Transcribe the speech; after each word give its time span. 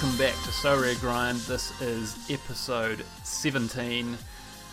welcome 0.00 0.16
back 0.16 0.34
to 0.44 0.50
Sorare 0.50 1.00
Grind. 1.00 1.38
This 1.40 1.80
is 1.80 2.30
episode 2.30 3.04
17. 3.24 4.16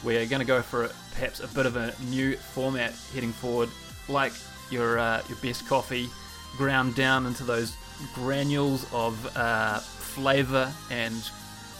We're 0.04 0.28
going 0.28 0.40
to 0.40 0.46
go 0.46 0.62
for 0.62 0.92
perhaps 1.16 1.40
a 1.40 1.48
bit 1.48 1.66
of 1.66 1.78
a 1.78 1.96
new 2.12 2.36
format 2.36 2.94
heading 3.12 3.32
forward, 3.32 3.70
like 4.08 4.34
your 4.70 5.00
uh, 5.00 5.24
your 5.28 5.40
best 5.40 5.68
coffee, 5.68 6.10
ground 6.58 6.94
down 6.94 7.26
into 7.26 7.44
those 7.44 7.76
granules 8.14 8.86
of 8.94 9.36
uh, 9.36 9.80
flavour 9.80 10.72
and 10.92 11.28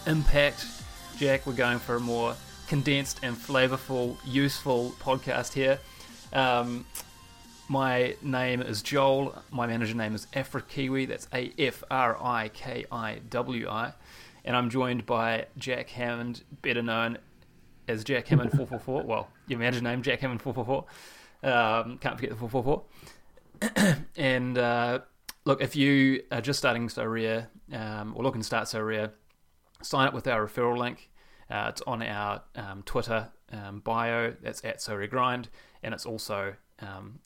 impact. 0.08 0.66
Jack, 1.18 1.46
we're 1.46 1.54
going 1.54 1.78
for 1.78 1.98
a 1.98 2.00
more 2.00 2.36
condensed 2.68 3.20
and 3.22 3.36
flavourful, 3.36 4.18
useful 4.26 4.96
podcast 5.00 5.54
here. 5.54 5.78
Um, 6.34 6.84
my 7.68 8.16
name 8.22 8.62
is 8.62 8.82
Joel. 8.82 9.42
My 9.52 9.68
manager 9.68 9.96
name 9.96 10.14
is 10.16 10.28
Afrikiwi. 10.34 11.08
That's 11.08 11.28
A 11.34 11.52
F 11.58 11.84
R 11.90 12.18
I 12.22 12.50
K 12.50 12.86
I 12.92 13.20
W 13.30 13.70
I. 13.70 13.94
And 14.44 14.56
I'm 14.56 14.70
joined 14.70 15.06
by 15.06 15.48
Jack 15.58 15.90
Hammond, 15.90 16.44
better 16.62 16.84
known 16.84 17.18
as 17.88 18.04
Jack 18.04 18.28
Hammond 18.28 18.52
444. 18.52 19.04
Well, 19.06 19.28
your 19.48 19.60
manager 19.60 19.82
name, 19.82 20.02
Jack 20.02 20.20
Hammond 20.20 20.42
444. 20.42 20.86
Um, 21.52 21.98
can't 21.98 22.16
forget 22.16 22.30
the 22.30 22.36
444. 22.36 23.98
and 24.16 24.58
uh, 24.58 25.00
look, 25.46 25.62
if 25.62 25.76
you 25.76 26.24
are 26.32 26.42
just 26.42 26.60
starting 26.60 26.88
Sorare 26.88 27.48
um, 27.74 28.14
or 28.16 28.24
looking 28.24 28.42
to 28.42 28.46
start 28.46 28.66
Sorare, 28.66 29.12
sign 29.82 30.08
up 30.08 30.14
with 30.14 30.28
our 30.28 30.46
referral 30.46 30.78
link. 30.78 31.10
Uh, 31.50 31.68
it's 31.70 31.82
on 31.86 32.02
our 32.02 32.42
um, 32.56 32.84
Twitter 32.84 33.30
um, 33.52 33.80
bio. 33.80 34.36
That's 34.42 34.64
at 34.64 34.78
Sorare 34.78 35.10
Grind. 35.10 35.50
And 35.82 35.94
it's 35.94 36.06
also 36.06 36.56
um, 36.80 37.20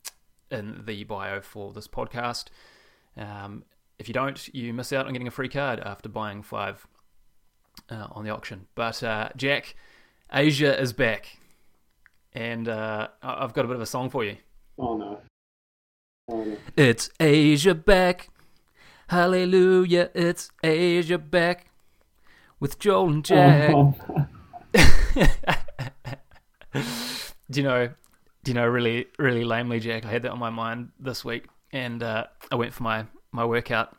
in 0.52 0.83
the 0.86 1.03
bio 1.03 1.42
for 1.42 1.73
this 1.73 1.88
podcast. 1.88 2.45
Um, 3.17 3.64
if 3.97 4.08
you 4.08 4.14
don't, 4.14 4.53
you 4.53 4.73
miss 4.73 4.94
out 4.94 5.08
on 5.08 5.14
getting 5.14 5.28
a 5.28 5.31
free 5.31 5.50
card 5.50 5.80
after 5.80 6.09
buying 6.09 6.41
five 6.41 6.86
uh, 7.89 8.08
on 8.11 8.23
the 8.23 8.30
auction. 8.30 8.67
But 8.75 9.03
uh, 9.03 9.30
Jack, 9.36 9.75
Asia 10.31 10.80
is 10.80 10.94
back, 10.94 11.38
and 12.33 12.67
uh, 12.67 13.09
I've 13.22 13.53
got 13.53 13.66
a 13.66 13.67
bit 13.67 13.75
of 13.75 13.81
a 13.81 13.86
song 13.86 14.09
for 14.09 14.23
you. 14.23 14.38
Oh 14.78 14.97
no. 14.97 15.19
Oh 16.30 16.44
no. 16.44 16.58
It's 16.78 17.09
Asia 17.19 17.75
back, 17.75 18.30
hallelujah! 19.09 20.11
It's 20.13 20.52
Asia 20.63 21.17
back 21.17 21.72
with 22.59 22.80
Joel 22.80 23.09
and 23.09 23.25
Jack. 23.25 23.72
Oh, 23.73 23.95
Do 27.52 27.61
you 27.61 27.63
know? 27.63 27.89
Do 28.43 28.51
you 28.51 28.55
know? 28.55 28.65
Really, 28.67 29.07
really 29.17 29.43
lamely, 29.43 29.79
Jack. 29.79 30.05
I 30.05 30.09
had 30.09 30.23
that 30.23 30.31
on 30.31 30.39
my 30.39 30.49
mind 30.49 30.89
this 30.99 31.25
week, 31.25 31.45
and 31.71 32.01
uh, 32.01 32.25
I 32.51 32.55
went 32.55 32.73
for 32.73 32.83
my 32.83 33.05
my 33.31 33.45
workout 33.45 33.95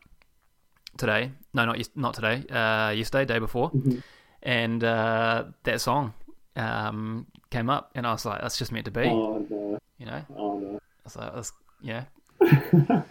today. 0.96 1.33
No, 1.52 1.64
not 1.66 1.78
not 1.94 2.14
today. 2.14 2.44
Uh, 2.50 2.91
yesterday, 2.91 3.24
day 3.27 3.38
before, 3.38 3.70
Mhm. 3.70 4.02
and 4.42 4.83
uh, 4.84 5.44
that 5.64 5.80
song 5.80 6.14
um, 6.56 7.27
came 7.50 7.68
up, 7.68 7.91
and 7.94 8.06
I 8.06 8.12
was 8.12 8.24
like, 8.24 8.41
"That's 8.41 8.56
just 8.58 8.72
meant 8.72 8.86
to 8.86 8.91
be," 8.91 9.02
oh 9.05 9.46
no. 9.50 9.78
you 9.98 10.06
know. 10.06 10.22
Oh 10.36 10.58
no. 10.58 10.77
I 10.77 10.80
was 11.05 11.16
like, 11.16 11.34
"That's 11.34 11.52
yeah," 11.83 12.05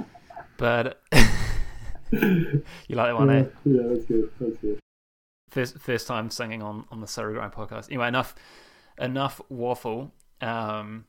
but 0.58 1.02
you 2.12 2.64
like 2.90 3.08
that 3.08 3.16
one, 3.16 3.30
eh? 3.30 3.46
yeah, 3.66 3.84
that's 3.88 4.06
good. 4.06 4.32
That's 4.40 4.58
good. 4.58 4.80
first 5.50 5.78
first 5.80 6.08
time 6.08 6.30
singing 6.32 6.62
on 6.64 6.86
on 6.92 7.02
the 7.02 7.08
Sorare 7.08 7.34
Grind 7.34 7.54
podcast. 7.54 7.88
Anyway, 7.90 8.08
enough 8.08 8.36
enough 9.00 9.42
waffle. 9.50 10.12
Um, 10.42 11.06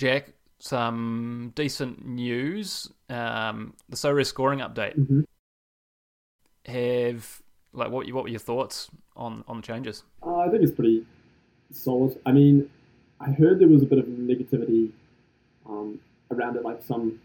Jack, 0.00 0.32
some 0.60 1.52
decent 1.54 2.06
news. 2.06 2.90
Um, 3.10 3.74
the 3.90 3.98
Sorare's 3.98 4.28
scoring 4.30 4.60
update. 4.60 4.94
hmm 4.94 5.20
Have 6.64 7.42
like 7.74 7.90
what 7.90 8.10
what 8.10 8.22
were 8.24 8.30
your 8.30 8.40
thoughts 8.40 8.88
on 9.14 9.44
on 9.46 9.58
the 9.58 9.62
changes? 9.62 10.04
Uh, 10.22 10.36
I 10.36 10.48
think 10.48 10.62
it's 10.62 10.72
pretty 10.72 11.04
solid. 11.70 12.18
I 12.24 12.32
mean, 12.32 12.70
I 13.20 13.32
heard 13.32 13.58
there 13.58 13.68
was 13.68 13.82
a 13.82 13.86
bit 13.86 13.98
of 13.98 14.06
negativity 14.06 14.90
um, 15.68 16.00
around 16.30 16.56
it. 16.56 16.64
Like 16.64 16.82
some 16.82 17.20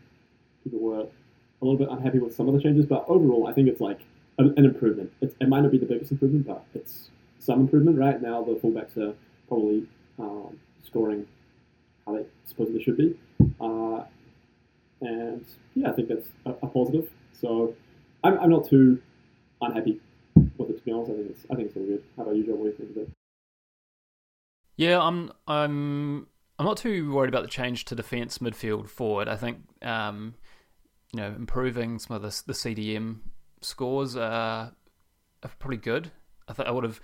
people 0.65 0.79
were 0.79 0.99
a 0.99 1.65
little 1.65 1.77
bit 1.77 1.87
unhappy 1.89 2.19
with 2.19 2.35
some 2.35 2.49
of 2.49 2.55
the 2.55 2.61
changes, 2.61 2.85
but 2.85 3.05
overall, 3.07 3.47
I 3.47 3.53
think 3.53 3.69
it's 3.69 3.79
like 3.79 4.01
an, 4.37 4.53
an 4.57 4.65
improvement. 4.65 5.13
It's, 5.21 5.33
it 5.39 5.47
might 5.47 5.61
not 5.61 5.71
be 5.71 5.77
the 5.77 5.85
biggest 5.85 6.11
improvement, 6.11 6.45
but 6.45 6.65
it's 6.73 7.09
some 7.39 7.61
improvement. 7.61 7.97
Right 7.97 8.21
now, 8.21 8.43
the 8.43 8.55
fullbacks 8.55 8.97
are 8.97 9.15
probably 9.47 9.87
um, 10.19 10.59
scoring 10.83 11.25
how 12.05 12.15
they 12.15 12.25
supposedly 12.45 12.83
should 12.83 12.97
be, 12.97 13.17
uh, 13.59 14.03
and 15.01 15.45
yeah, 15.73 15.89
I 15.89 15.93
think 15.93 16.09
that's 16.09 16.27
a, 16.45 16.51
a 16.51 16.67
positive. 16.67 17.09
So 17.39 17.75
I'm, 18.23 18.39
I'm 18.39 18.49
not 18.49 18.69
too 18.69 19.01
unhappy 19.61 19.99
with 20.57 20.69
it. 20.69 20.77
To 20.77 20.83
be 20.83 20.91
honest, 20.91 21.11
I 21.11 21.15
think 21.15 21.29
it's 21.31 21.45
I 21.51 21.55
think 21.55 21.67
it's 21.67 21.77
all 21.77 21.85
good. 21.85 22.03
How 22.17 22.23
about 22.23 22.35
you, 22.35 22.45
Joe? 22.45 22.55
What 22.55 22.63
do 22.63 22.69
you 22.69 22.75
think 22.77 22.91
of 22.91 22.97
it? 22.97 23.09
Yeah, 24.77 25.01
I'm 25.01 25.31
I'm 25.47 26.27
I'm 26.57 26.65
not 26.65 26.77
too 26.77 27.11
worried 27.11 27.29
about 27.29 27.43
the 27.43 27.49
change 27.49 27.85
to 27.85 27.95
defence, 27.95 28.37
midfield, 28.39 28.89
forward. 28.89 29.27
I 29.27 29.35
think 29.35 29.59
um, 29.81 30.35
you 31.13 31.17
know 31.17 31.27
improving 31.27 31.99
some 31.99 32.15
of 32.15 32.21
the 32.21 32.41
the 32.45 32.53
CDM 32.53 33.19
scores 33.61 34.15
are, 34.15 34.71
are 35.43 35.51
pretty 35.59 35.81
good. 35.81 36.11
I 36.47 36.53
think 36.53 36.67
I 36.67 36.71
would 36.71 36.83
have 36.83 37.01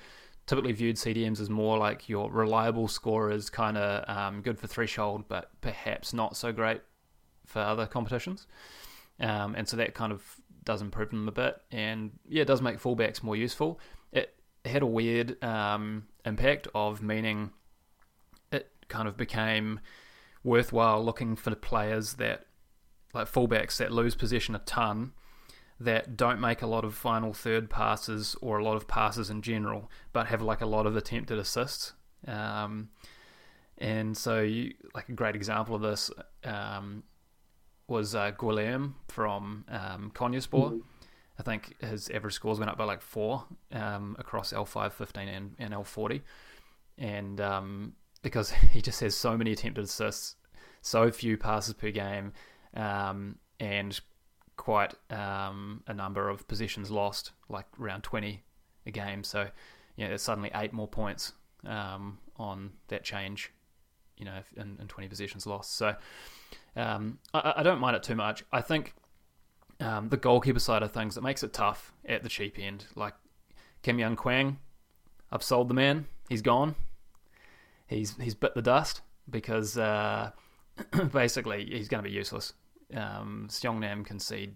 typically 0.48 0.72
viewed 0.74 0.96
CDMs 0.96 1.40
as 1.40 1.50
more 1.50 1.78
like 1.78 2.10
your 2.10 2.32
reliable 2.32 2.88
scorers, 2.88 3.50
kind 3.50 3.78
of 3.78 4.10
um, 4.10 4.42
good 4.42 4.60
for 4.60 4.68
threshold, 4.68 5.26
but 5.28 5.52
perhaps 5.62 6.14
not 6.14 6.36
so 6.36 6.52
great 6.52 6.82
for 7.46 7.60
other 7.60 7.86
competitions. 7.86 8.48
Um, 9.20 9.56
and 9.56 9.68
so 9.68 9.78
that 9.78 9.94
kind 9.94 10.12
of 10.12 10.24
does 10.64 10.82
improve 10.82 11.10
them 11.10 11.28
a 11.28 11.32
bit, 11.32 11.62
and 11.72 12.12
yeah, 12.28 12.42
it 12.42 12.48
does 12.48 12.62
make 12.62 12.80
fullbacks 12.80 13.24
more 13.24 13.36
useful. 13.36 13.80
It 14.12 14.34
had 14.66 14.82
a 14.82 14.88
weird 14.88 15.44
um, 15.44 16.08
impact 16.26 16.68
of 16.76 17.02
meaning 17.02 17.52
it 18.52 18.70
kind 18.88 19.08
of 19.08 19.18
became 19.18 19.80
worthwhile 20.44 21.04
looking 21.04 21.36
for 21.36 21.54
players 21.56 22.14
that 22.14 22.46
like 23.14 23.32
fullbacks 23.32 23.78
that 23.78 23.92
lose 23.92 24.16
possession 24.16 24.56
a 24.56 24.60
ton 24.60 25.12
that 25.84 26.16
don't 26.16 26.40
make 26.40 26.62
a 26.62 26.68
lot 26.68 26.86
of 26.86 26.94
final 26.94 27.34
third 27.34 27.70
passes 27.70 28.36
or 28.42 28.60
a 28.60 28.64
lot 28.64 28.76
of 28.76 28.88
passes 28.88 29.30
in 29.30 29.42
general, 29.42 29.90
but 30.14 30.28
have 30.28 30.42
like 30.42 30.62
a 30.62 30.66
lot 30.66 30.86
of 30.86 30.96
attempted 30.96 31.40
assists. 31.40 31.94
Um, 32.28 32.90
and 33.78 34.16
so, 34.16 34.42
you, 34.42 34.74
like 34.94 35.10
a 35.10 35.14
great 35.14 35.36
example 35.36 35.76
of 35.76 35.82
this 35.82 36.12
um, 36.44 37.04
was 37.88 38.14
uh, 38.14 38.32
Guilherme 38.32 38.94
from 39.08 39.66
um, 39.70 40.12
Konyaspor. 40.14 40.72
Mhm. 40.72 40.82
I 41.40 41.44
think 41.44 41.76
his 41.82 42.10
average 42.10 42.36
scores 42.36 42.60
went 42.60 42.70
up 42.70 42.78
by 42.78 42.84
like 42.84 43.02
four 43.02 43.46
um, 43.72 44.16
across 44.20 44.54
L5, 44.54 44.94
15, 44.94 45.28
and, 45.28 45.56
and 45.58 45.74
L40. 45.74 46.22
And 47.00 47.42
um, 47.42 47.94
because 48.22 48.52
he 48.72 48.82
just 48.82 49.00
has 49.00 49.16
so 49.16 49.36
many 49.36 49.52
attempted 49.52 49.84
assists, 49.84 50.36
so 50.82 51.10
few 51.12 51.38
passes 51.38 51.74
per 51.74 51.90
game, 51.90 52.34
um, 52.76 53.38
and 53.60 54.00
quite 54.62 54.94
um, 55.10 55.82
a 55.88 55.94
number 55.94 56.30
of 56.30 56.48
positions 56.48 56.92
lost, 56.92 57.32
like 57.50 57.66
around 57.82 58.04
20 58.04 58.44
a 58.86 58.92
game. 58.92 59.24
So, 59.24 59.48
you 59.96 60.04
know, 60.04 60.10
there's 60.10 60.22
suddenly 60.22 60.52
eight 60.54 60.72
more 60.72 60.88
points 60.88 61.34
um, 61.66 62.20
on 62.38 62.70
that 62.90 63.04
change, 63.04 63.52
you 64.18 64.26
know, 64.26 64.38
in, 64.56 64.78
in 64.80 64.88
20 64.88 65.10
positions 65.10 65.48
lost. 65.48 65.76
So, 65.76 65.96
um, 66.76 67.18
I, 67.34 67.54
I 67.58 67.64
don't 67.64 67.80
mind 67.80 67.96
it 67.96 68.04
too 68.04 68.14
much. 68.14 68.44
I 68.52 68.62
think 68.62 68.94
um, 69.80 70.10
the 70.10 70.18
goalkeeper 70.18 70.60
side 70.60 70.84
of 70.84 70.92
things, 70.92 71.18
it 71.18 71.24
makes 71.24 71.42
it 71.42 71.54
tough 71.54 71.92
at 72.08 72.22
the 72.22 72.30
cheap 72.30 72.60
end. 72.60 72.86
Like 72.94 73.16
Kim 73.82 73.98
Young 73.98 74.16
Kwang, 74.16 74.60
I've 75.32 75.42
sold 75.42 75.70
the 75.70 75.74
man. 75.74 76.06
He's 76.30 76.44
gone. 76.44 76.76
He's 77.88 78.16
he's 78.18 78.36
bit 78.36 78.54
the 78.54 78.62
dust 78.62 79.02
because 79.28 79.76
uh, 79.76 80.30
basically 81.12 81.66
he's 81.66 81.88
going 81.88 82.04
to 82.04 82.08
be 82.08 82.16
useless. 82.16 82.54
Um, 82.96 83.48
Nam 83.64 84.04
concede, 84.04 84.56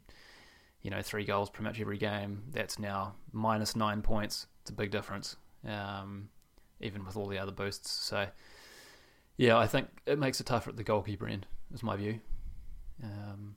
you 0.81 0.91
know, 0.91 1.01
three 1.01 1.25
goals 1.25 1.49
pretty 1.49 1.67
much 1.67 1.81
every 1.81 1.97
game. 1.97 2.43
That's 2.51 2.79
now 2.79 3.15
minus 3.31 3.75
nine 3.75 4.01
points. 4.01 4.47
It's 4.61 4.69
a 4.71 4.73
big 4.73 4.91
difference, 4.91 5.35
um, 5.67 6.29
even 6.81 7.05
with 7.05 7.15
all 7.15 7.27
the 7.27 7.37
other 7.37 7.51
boosts. 7.51 7.91
So, 7.91 8.27
yeah, 9.37 9.57
I 9.57 9.67
think 9.67 9.87
it 10.05 10.19
makes 10.19 10.39
it 10.39 10.45
tougher 10.45 10.69
at 10.69 10.77
the 10.77 10.83
goalkeeper 10.83 11.27
end. 11.27 11.45
Is 11.73 11.83
my 11.83 11.95
view. 11.95 12.19
Um, 13.03 13.55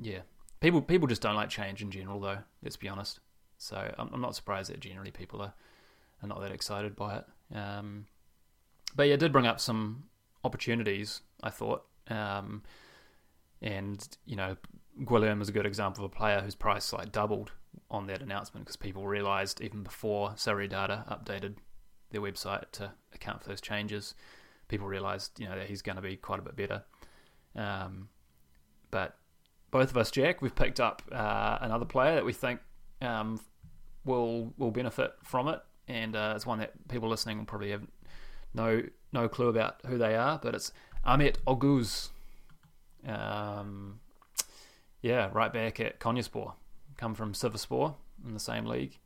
yeah, 0.00 0.20
people 0.60 0.80
people 0.82 1.08
just 1.08 1.22
don't 1.22 1.34
like 1.34 1.48
change 1.48 1.82
in 1.82 1.90
general, 1.90 2.20
though. 2.20 2.38
Let's 2.62 2.76
be 2.76 2.88
honest. 2.88 3.20
So 3.58 3.92
I'm, 3.98 4.10
I'm 4.12 4.20
not 4.20 4.34
surprised 4.34 4.70
that 4.70 4.80
generally 4.80 5.12
people 5.12 5.40
are, 5.40 5.54
are 6.22 6.28
not 6.28 6.40
that 6.40 6.50
excited 6.50 6.96
by 6.96 7.18
it. 7.18 7.56
Um, 7.56 8.06
but 8.96 9.06
yeah, 9.06 9.14
it 9.14 9.20
did 9.20 9.32
bring 9.32 9.46
up 9.46 9.60
some 9.60 10.04
opportunities. 10.42 11.20
I 11.42 11.50
thought, 11.50 11.84
um, 12.08 12.62
and 13.62 14.06
you 14.26 14.36
know, 14.36 14.56
Guilherme 15.00 15.40
is 15.40 15.48
a 15.48 15.52
good 15.52 15.66
example 15.66 16.04
of 16.04 16.12
a 16.12 16.14
player 16.14 16.40
whose 16.40 16.54
price 16.54 16.92
like 16.92 17.12
doubled 17.12 17.52
on 17.90 18.06
that 18.08 18.20
announcement 18.20 18.66
because 18.66 18.76
people 18.76 19.06
realised 19.06 19.60
even 19.60 19.82
before 19.82 20.30
Sorare 20.30 20.68
Data 20.68 21.04
updated 21.10 21.54
their 22.10 22.20
website 22.20 22.70
to 22.72 22.92
account 23.14 23.42
for 23.42 23.48
those 23.48 23.60
changes, 23.60 24.14
people 24.68 24.86
realised 24.86 25.38
you 25.38 25.48
know 25.48 25.56
that 25.56 25.68
he's 25.68 25.82
going 25.82 25.96
to 25.96 26.02
be 26.02 26.16
quite 26.16 26.38
a 26.38 26.42
bit 26.42 26.56
better. 26.56 26.82
Um, 27.54 28.08
but 28.90 29.16
both 29.70 29.90
of 29.90 29.96
us, 29.96 30.10
Jack, 30.10 30.42
we've 30.42 30.54
picked 30.54 30.80
up 30.80 31.02
uh, 31.10 31.58
another 31.60 31.86
player 31.86 32.14
that 32.14 32.24
we 32.24 32.32
think 32.32 32.60
um, 33.00 33.40
will 34.04 34.52
will 34.58 34.70
benefit 34.70 35.12
from 35.22 35.48
it, 35.48 35.60
and 35.88 36.16
uh, 36.16 36.32
it's 36.36 36.46
one 36.46 36.58
that 36.58 36.72
people 36.88 37.08
listening 37.08 37.38
will 37.38 37.46
probably 37.46 37.70
have 37.70 37.86
no 38.54 38.82
no 39.12 39.28
clue 39.28 39.48
about 39.48 39.80
who 39.86 39.98
they 39.98 40.14
are, 40.14 40.38
but 40.42 40.54
it's 40.54 40.72
Ahmet 41.04 41.38
Oguz. 41.46 42.10
Um, 43.06 44.00
yeah, 45.00 45.30
right 45.32 45.52
back 45.52 45.80
at 45.80 46.00
Konyaspor. 46.00 46.52
Come 46.96 47.14
from 47.14 47.32
Sivasspor 47.32 47.94
in 48.26 48.34
the 48.34 48.40
same 48.40 48.66
league. 48.66 48.98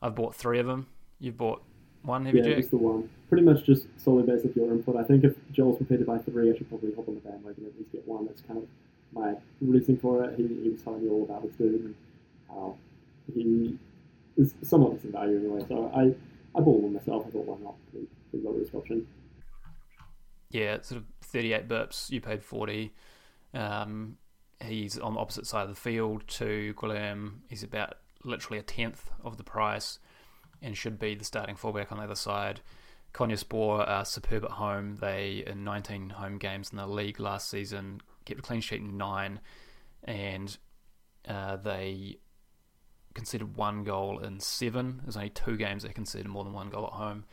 I've 0.00 0.14
bought 0.14 0.34
three 0.34 0.58
of 0.58 0.66
them. 0.66 0.86
You've 1.20 1.36
bought 1.36 1.62
one, 2.02 2.26
have 2.26 2.34
yeah, 2.34 2.44
you, 2.44 2.62
Jack? 2.62 2.70
the 2.70 2.76
one. 2.76 3.08
Pretty 3.28 3.44
much 3.44 3.64
just 3.64 3.86
solely 3.96 4.24
based 4.24 4.44
off 4.44 4.56
your 4.56 4.72
input. 4.72 4.96
I 4.96 5.04
think 5.04 5.24
if 5.24 5.34
Joel's 5.52 5.76
prepared 5.76 6.00
to 6.00 6.06
buy 6.06 6.18
three, 6.18 6.50
I 6.50 6.56
should 6.56 6.68
probably 6.68 6.92
hop 6.94 7.08
on 7.08 7.14
the 7.14 7.20
bandwagon 7.20 7.64
and 7.64 7.72
at 7.72 7.78
least 7.78 7.92
get 7.92 8.08
one. 8.08 8.26
That's 8.26 8.42
kind 8.42 8.58
of 8.58 8.68
my 9.12 9.34
reasoning 9.60 9.98
for 9.98 10.24
it. 10.24 10.36
He, 10.36 10.46
he 10.48 10.70
was 10.70 10.82
telling 10.82 11.04
me 11.04 11.08
all 11.08 11.22
about 11.22 11.42
this 11.42 11.52
dude 11.52 11.84
and 11.84 11.94
how 12.48 12.76
he 13.32 13.78
is 14.36 14.54
somewhat 14.62 14.94
decent 14.94 15.12
value 15.12 15.36
anyway. 15.36 15.64
So 15.68 15.92
I, 15.94 16.14
I 16.58 16.62
bought 16.62 16.80
one 16.80 16.94
myself. 16.94 17.24
I 17.28 17.30
thought, 17.30 17.46
why 17.46 17.56
not? 17.62 17.74
Pretty, 17.90 18.06
pretty 18.30 18.46
low 18.46 18.52
risk 18.52 18.74
option. 18.74 19.06
Yeah, 20.50 20.74
it's 20.74 20.88
sort 20.88 21.00
of 21.00 21.06
38 21.22 21.68
bips. 21.68 22.10
You 22.10 22.20
paid 22.20 22.42
40. 22.42 22.92
Um, 23.54 24.16
he's 24.64 24.98
on 24.98 25.14
the 25.14 25.20
opposite 25.20 25.46
side 25.46 25.62
of 25.62 25.68
the 25.68 25.80
field 25.80 26.26
to 26.28 26.74
Guilherme. 26.76 27.40
He's 27.48 27.62
about 27.62 27.94
literally 28.24 28.58
a 28.58 28.62
tenth 28.62 29.10
of 29.24 29.36
the 29.36 29.44
price 29.44 29.98
and 30.60 30.76
should 30.76 30.98
be 30.98 31.14
the 31.14 31.24
starting 31.24 31.56
fullback 31.56 31.90
on 31.90 31.98
the 31.98 32.04
other 32.04 32.14
side. 32.14 32.60
Konyaspor 33.12 33.86
are 33.86 34.04
superb 34.04 34.44
at 34.44 34.52
home. 34.52 34.96
They, 35.00 35.44
in 35.46 35.64
19 35.64 36.10
home 36.10 36.38
games 36.38 36.70
in 36.70 36.78
the 36.78 36.86
league 36.86 37.20
last 37.20 37.50
season, 37.50 38.00
kept 38.24 38.40
a 38.40 38.42
clean 38.42 38.60
sheet 38.60 38.80
in 38.80 38.96
nine, 38.96 39.40
and 40.04 40.56
uh, 41.28 41.56
they 41.56 42.18
conceded 43.14 43.56
one 43.56 43.84
goal 43.84 44.20
in 44.20 44.40
seven. 44.40 45.00
There's 45.02 45.16
only 45.16 45.30
two 45.30 45.56
games 45.56 45.82
they 45.82 45.90
conceded 45.90 46.28
more 46.28 46.44
than 46.44 46.54
one 46.54 46.70
goal 46.70 46.86
at 46.86 46.92
home. 46.92 47.24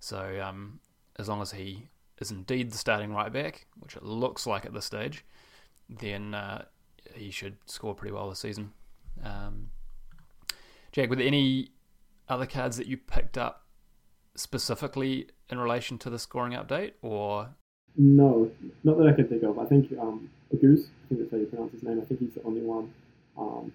So 0.00 0.40
um, 0.44 0.80
as 1.18 1.28
long 1.28 1.40
as 1.40 1.52
he 1.52 1.88
is 2.20 2.30
indeed 2.30 2.70
the 2.70 2.78
starting 2.78 3.14
right 3.14 3.32
back, 3.32 3.66
which 3.78 3.96
it 3.96 4.02
looks 4.02 4.46
like 4.46 4.66
at 4.66 4.74
this 4.74 4.84
stage, 4.84 5.24
then 5.88 6.34
uh, 6.34 6.64
he 7.14 7.30
should 7.30 7.56
score 7.66 7.94
pretty 7.94 8.12
well 8.12 8.28
this 8.28 8.40
season. 8.40 8.72
Um, 9.22 9.70
Jack, 10.92 11.10
there 11.18 11.26
any 11.26 11.70
other 12.28 12.46
cards 12.46 12.76
that 12.76 12.86
you 12.86 12.96
picked 12.96 13.36
up 13.38 13.66
specifically 14.34 15.28
in 15.50 15.58
relation 15.58 15.98
to 15.98 16.10
the 16.10 16.18
scoring 16.18 16.52
update, 16.52 16.92
or 17.02 17.50
No, 17.96 18.50
not 18.84 18.98
that 18.98 19.06
I 19.06 19.12
can 19.12 19.28
think 19.28 19.42
of. 19.42 19.58
I 19.58 19.64
think 19.64 19.92
um, 19.98 20.30
goose. 20.60 20.86
I 21.04 21.08
think 21.08 21.20
that's 21.20 21.30
how 21.30 21.38
you 21.38 21.46
pronounce 21.46 21.72
his 21.72 21.82
name. 21.82 22.00
I 22.00 22.04
think 22.04 22.20
he's 22.20 22.34
the 22.34 22.42
only 22.44 22.62
one. 22.62 22.92
Um, 23.36 23.72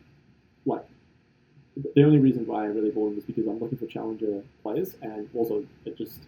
like 0.66 0.86
the 1.94 2.04
only 2.04 2.20
reason 2.20 2.46
why 2.48 2.64
I 2.64 2.68
really 2.68 2.90
bought 2.90 3.10
him 3.10 3.16
was 3.16 3.26
because 3.26 3.48
I'm 3.48 3.60
looking 3.60 3.78
for 3.78 3.86
challenger 3.86 4.42
players, 4.64 4.96
and 5.02 5.30
also 5.36 5.64
it 5.86 5.98
just 5.98 6.20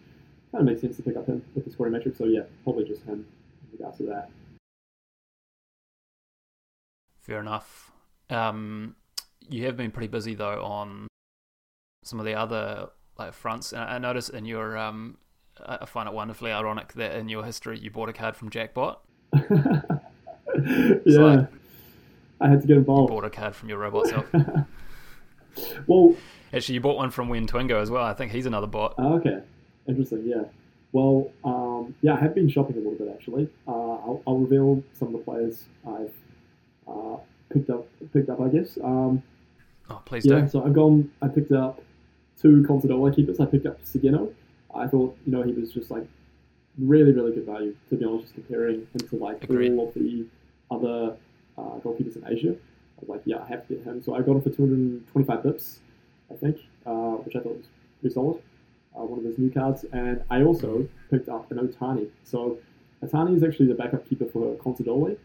kind 0.52 0.62
of 0.62 0.66
makes 0.66 0.82
sense 0.82 0.98
to 0.98 1.04
pick 1.04 1.18
up 1.18 1.28
him 1.28 1.44
with 1.56 1.66
the 1.66 1.72
scoring 1.72 1.94
metric. 1.94 2.16
So 2.18 2.26
yeah, 2.26 2.44
probably 2.64 2.86
just 2.86 3.04
him 3.04 3.26
in 3.64 3.78
regards 3.78 3.98
to 3.98 4.04
that. 4.04 4.30
Fair 7.30 7.40
enough. 7.40 7.92
Um, 8.30 8.96
you 9.48 9.66
have 9.66 9.78
been 9.78 9.92
pretty 9.92 10.08
busy 10.08 10.36
though 10.36 10.64
on 10.64 11.08
some 12.04 12.20
of 12.20 12.26
the 12.26 12.34
other 12.34 12.90
like 13.18 13.34
fronts. 13.34 13.72
And 13.72 13.82
I 13.82 14.00
noticed 14.00 14.32
in 14.32 14.46
your 14.46 14.78
um, 14.78 15.18
I 15.64 15.86
find 15.86 16.10
it 16.10 16.16
wonderfully 16.16 16.52
ironic 16.52 16.94
that 16.94 17.16
in 17.16 17.30
your 17.30 17.44
history 17.46 17.80
you 17.80 17.92
bought 17.92 18.10
a 18.10 18.14
card 18.14 18.36
from 18.36 18.50
Jackbot. 18.50 19.02
yeah, 19.34 19.92
like- 21.06 21.48
I 22.42 22.48
had 22.50 22.62
to 22.62 22.68
get 22.68 22.78
involved. 22.78 23.10
Bought 23.10 23.26
a 23.26 23.30
card 23.30 23.54
from 23.54 23.70
your 23.70 23.78
robot 23.78 24.08
self. 24.08 24.26
well, 25.88 26.16
Actually, 26.54 26.76
you 26.76 26.82
bought 26.82 26.96
one 26.96 27.12
from 27.12 27.30
Win 27.30 27.46
Twingo 27.46 27.80
as 27.80 27.92
well. 27.92 28.04
I 28.04 28.14
think 28.14 28.32
he's 28.32 28.48
another 28.48 28.66
bot. 28.66 28.96
Oh, 28.98 29.18
okay, 29.18 29.40
interesting. 29.88 30.24
Yeah. 30.26 30.44
Well, 30.94 31.30
um, 31.44 31.94
yeah, 32.02 32.16
I 32.16 32.20
have 32.22 32.34
been 32.34 32.50
shopping 32.50 32.78
a 32.78 32.80
little 32.80 32.94
bit 32.96 33.14
actually. 33.14 33.50
Uh, 33.68 33.72
I'll, 33.72 34.24
I'll 34.26 34.38
reveal 34.38 34.82
some 34.98 35.10
of 35.10 35.12
the 35.14 35.20
players 35.20 35.66
I've 35.86 36.14
uh, 36.90 37.18
picked 37.54 37.70
up. 37.70 37.88
Picked 38.14 38.30
up, 38.30 38.42
I 38.42 38.48
guess. 38.50 38.78
Um, 38.84 39.24
Oh, 39.92 40.02
please 40.06 40.24
yeah. 40.24 40.42
do. 40.42 40.48
So 40.50 40.64
I've 40.64 40.74
gone. 40.74 41.10
I 41.22 41.28
picked 41.28 41.52
up 41.52 41.82
two 42.40 42.64
Consadole 42.68 43.12
keepers. 43.16 43.40
I 43.40 43.46
picked 43.46 43.66
up 43.66 43.84
Sugino. 43.84 44.32
I 44.76 44.86
thought 44.88 45.18
you 45.26 45.32
know 45.32 45.42
he 45.42 45.52
was 45.52 45.72
just 45.74 45.90
like 45.90 46.06
really 46.78 47.12
really 47.12 47.32
good 47.34 47.46
value. 47.48 47.76
To 47.90 47.96
be 47.96 48.06
honest, 48.06 48.26
just 48.26 48.36
comparing 48.36 48.82
him 48.94 49.08
to 49.10 49.16
like 49.16 49.44
Agreed. 49.44 49.72
all 49.74 49.88
of 49.88 49.94
the 49.96 50.26
other 50.70 51.18
uh, 51.58 51.80
goalkeepers 51.84 52.16
in 52.18 52.24
Asia. 52.28 52.52
I 52.52 53.00
was 53.02 53.10
like, 53.10 53.22
yeah, 53.26 53.38
I 53.42 53.48
have 53.48 53.68
to 53.68 53.76
get 53.76 53.84
him. 53.84 54.04
So 54.04 54.14
I 54.14 54.20
got 54.22 54.34
him 54.36 54.42
for 54.42 54.50
225 54.52 55.40
bips, 55.40 55.78
I 56.30 56.36
think, 56.36 56.58
uh, 56.86 57.16
which 57.24 57.36
I 57.36 57.40
thought 57.40 57.56
was 57.58 57.66
pretty 58.02 58.14
solid. 58.14 58.42
Uh, 58.96 59.04
one 59.06 59.20
of 59.20 59.26
his 59.26 59.38
new 59.40 59.50
cards, 59.50 59.86
and 59.92 60.22
I 60.30 60.44
also 60.44 60.88
picked 61.10 61.30
up 61.30 61.50
an 61.52 61.58
Otani. 61.58 62.10
So 62.26 62.60
Otani 63.04 63.36
is 63.38 63.44
actually 63.44 63.68
the 63.68 63.74
backup 63.76 64.08
keeper 64.08 64.26
for 64.26 64.56
Consadole, 64.58 65.18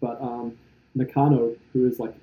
but 0.00 0.20
um, 0.20 0.58
Nakano, 0.94 1.54
who 1.72 1.86
is 1.86 1.98
like 1.98 2.14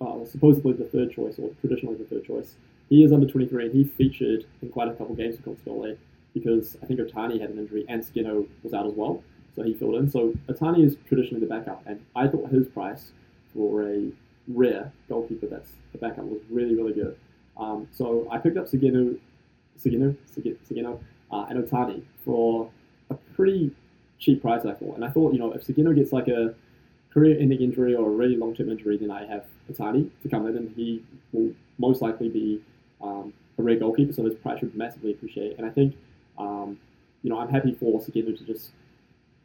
uh, 0.00 0.24
supposedly 0.24 0.72
the 0.72 0.84
third 0.84 1.12
choice 1.12 1.38
or 1.38 1.50
traditionally 1.60 1.96
the 1.96 2.04
third 2.04 2.24
choice, 2.24 2.54
he 2.88 3.02
is 3.02 3.12
under 3.12 3.26
23 3.26 3.66
and 3.66 3.74
he 3.74 3.84
featured 3.84 4.44
in 4.62 4.68
quite 4.68 4.88
a 4.88 4.94
couple 4.94 5.14
games 5.14 5.36
for 5.36 5.50
Consadole 5.50 5.96
because 6.34 6.76
I 6.82 6.86
think 6.86 7.00
Otani 7.00 7.40
had 7.40 7.50
an 7.50 7.58
injury 7.58 7.84
and 7.88 8.02
Skinno 8.02 8.46
was 8.62 8.74
out 8.74 8.86
as 8.86 8.92
well, 8.94 9.22
so 9.54 9.62
he 9.62 9.74
filled 9.74 9.94
in. 9.96 10.10
So 10.10 10.34
Otani 10.48 10.84
is 10.84 10.96
traditionally 11.08 11.40
the 11.40 11.52
backup, 11.52 11.82
and 11.86 12.00
I 12.14 12.28
thought 12.28 12.50
his 12.50 12.66
price 12.68 13.12
for 13.54 13.88
a 13.88 14.10
rare 14.48 14.92
goalkeeper 15.08 15.46
that's 15.46 15.70
the 15.92 15.98
backup 15.98 16.24
was 16.24 16.40
really 16.50 16.74
really 16.74 16.92
good. 16.92 17.16
Um, 17.56 17.88
so 17.92 18.28
I 18.30 18.38
picked 18.38 18.58
up 18.58 18.66
Sugino, 18.66 19.18
Sugino, 19.82 20.14
Sugino, 20.36 21.00
uh, 21.32 21.46
and 21.48 21.64
Otani 21.64 22.02
for 22.24 22.70
a 23.10 23.14
pretty 23.34 23.70
cheap 24.18 24.42
price, 24.42 24.64
I 24.64 24.74
thought. 24.74 24.96
And 24.96 25.04
I 25.04 25.10
thought, 25.10 25.32
you 25.32 25.38
know, 25.38 25.52
if 25.52 25.66
Sugino 25.66 25.94
gets 25.94 26.12
like 26.12 26.28
a 26.28 26.54
career-ending 27.16 27.62
injury 27.62 27.94
or 27.94 28.06
a 28.08 28.16
really 28.22 28.36
long-term 28.36 28.68
injury, 28.70 28.98
then 28.98 29.10
I 29.10 29.24
have 29.32 29.44
Otani 29.70 30.10
to 30.22 30.28
come 30.28 30.46
in, 30.48 30.54
and 30.60 30.68
he 30.76 31.02
will 31.32 31.50
most 31.78 32.02
likely 32.02 32.28
be 32.28 32.60
um, 33.00 33.32
a 33.58 33.62
rare 33.62 33.76
goalkeeper, 33.76 34.12
so 34.12 34.22
his 34.24 34.34
price 34.34 34.58
should 34.60 34.74
massively 34.74 35.12
appreciate. 35.12 35.56
And 35.56 35.64
I 35.66 35.70
think, 35.70 35.96
um, 36.36 36.78
you 37.22 37.30
know, 37.30 37.38
I'm 37.40 37.48
happy 37.48 37.72
for 37.80 37.98
Sugino 38.00 38.36
to 38.36 38.44
just 38.44 38.72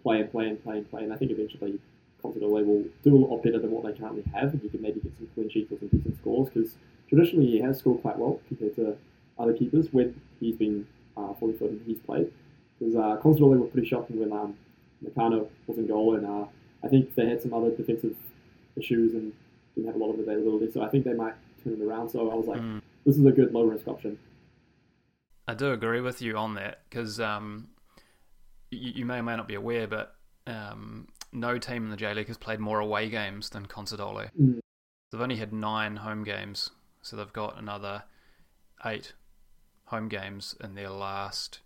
play 0.04 0.20
and 0.20 0.30
play 0.30 0.50
and 0.50 0.62
play 0.64 0.78
and 0.80 0.90
play, 0.92 1.04
and 1.06 1.14
I 1.14 1.16
think 1.16 1.32
eventually 1.32 1.80
Consadole 2.22 2.62
will 2.70 2.84
do 3.06 3.16
a 3.16 3.22
lot 3.26 3.42
better 3.42 3.60
than 3.64 3.72
what 3.72 3.84
they 3.86 3.94
currently 3.98 4.24
have, 4.34 4.52
and 4.52 4.62
he 4.62 4.68
can 4.68 4.82
maybe 4.82 5.00
get 5.00 5.14
some 5.18 5.30
clean 5.34 5.50
sheets 5.50 5.72
or 5.72 5.80
some 5.80 5.88
decent 5.88 6.18
scores, 6.18 6.50
because 6.50 6.76
traditionally 7.08 7.48
he 7.48 7.60
has 7.62 7.80
scored 7.80 8.02
quite 8.02 8.18
well 8.18 8.42
compared 8.50 8.76
to 8.76 8.98
other 9.40 9.54
keepers 9.54 9.88
when 9.92 10.20
he's 10.42 10.58
been 10.58 10.86
uh, 11.16 11.34
fully 11.40 11.54
footed 11.54 11.78
and 11.80 11.88
he's 11.88 12.00
played. 12.00 12.28
Because 12.78 12.96
uh, 12.96 13.18
were 13.24 13.68
pretty 13.68 13.88
shocking 13.88 14.20
when 14.20 14.34
um, 14.34 14.56
Nakano 15.02 15.50
was 15.68 15.78
in 15.78 15.88
goal, 15.88 16.16
and 16.16 16.26
uh, 16.26 16.46
I 16.84 16.88
think 16.88 17.14
they 17.16 17.28
had 17.28 17.42
some 17.42 17.54
other 17.54 17.72
defensive 17.72 18.16
issues 18.76 19.14
and 19.14 19.34
didn't 19.76 19.88
have 19.88 19.96
a 19.96 20.04
lot 20.04 20.14
of 20.14 20.20
availability, 20.20 20.72
so 20.72 20.82
I 20.82 20.90
think 20.90 21.06
they 21.06 21.14
might 21.14 21.36
turn 21.64 21.74
it 21.74 21.82
around. 21.82 22.10
So 22.10 22.32
I 22.32 22.36
was 22.36 22.48
like, 22.48 22.60
Mm. 22.62 22.82
this 23.06 23.18
is 23.18 23.26
a 23.26 23.32
good 23.32 23.54
low 23.54 23.64
risk 23.64 23.88
option. 23.88 24.18
I 25.48 25.54
do 25.54 25.72
agree 25.72 26.02
with 26.02 26.22
you 26.22 26.38
on 26.38 26.56
that 26.56 26.82
because 26.90 27.20
um, 27.20 27.70
you, 28.70 28.92
you 28.96 29.06
may 29.06 29.18
or 29.20 29.24
may 29.24 29.36
not 29.36 29.48
be 29.48 29.56
aware, 29.56 29.88
but 29.88 30.16
um, 30.48 31.08
no 31.32 31.58
team 31.58 31.84
in 31.86 31.90
the 31.90 31.98
J 31.98 32.14
League 32.14 32.28
has 32.28 32.38
played 32.38 32.60
more 32.60 32.80
away 32.80 33.10
games 33.10 33.50
than 33.50 33.66
Consadole. 33.66 34.30
Mm. 34.40 34.60
They've 35.12 35.22
only 35.22 35.36
had 35.38 35.52
nine 35.52 35.98
home 35.98 36.24
games, 36.24 36.70
so 37.02 37.16
they've 37.16 37.34
got 37.34 37.60
another 37.60 38.04
eight 38.86 39.14
home 39.86 40.08
games 40.08 40.56
in 40.64 40.76
their 40.76 40.90
last. 40.90 41.60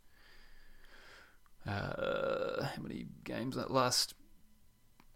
Uh, 1.67 2.63
how 2.65 2.81
many 2.81 3.07
games? 3.23 3.55
That 3.55 3.71
last 3.71 4.13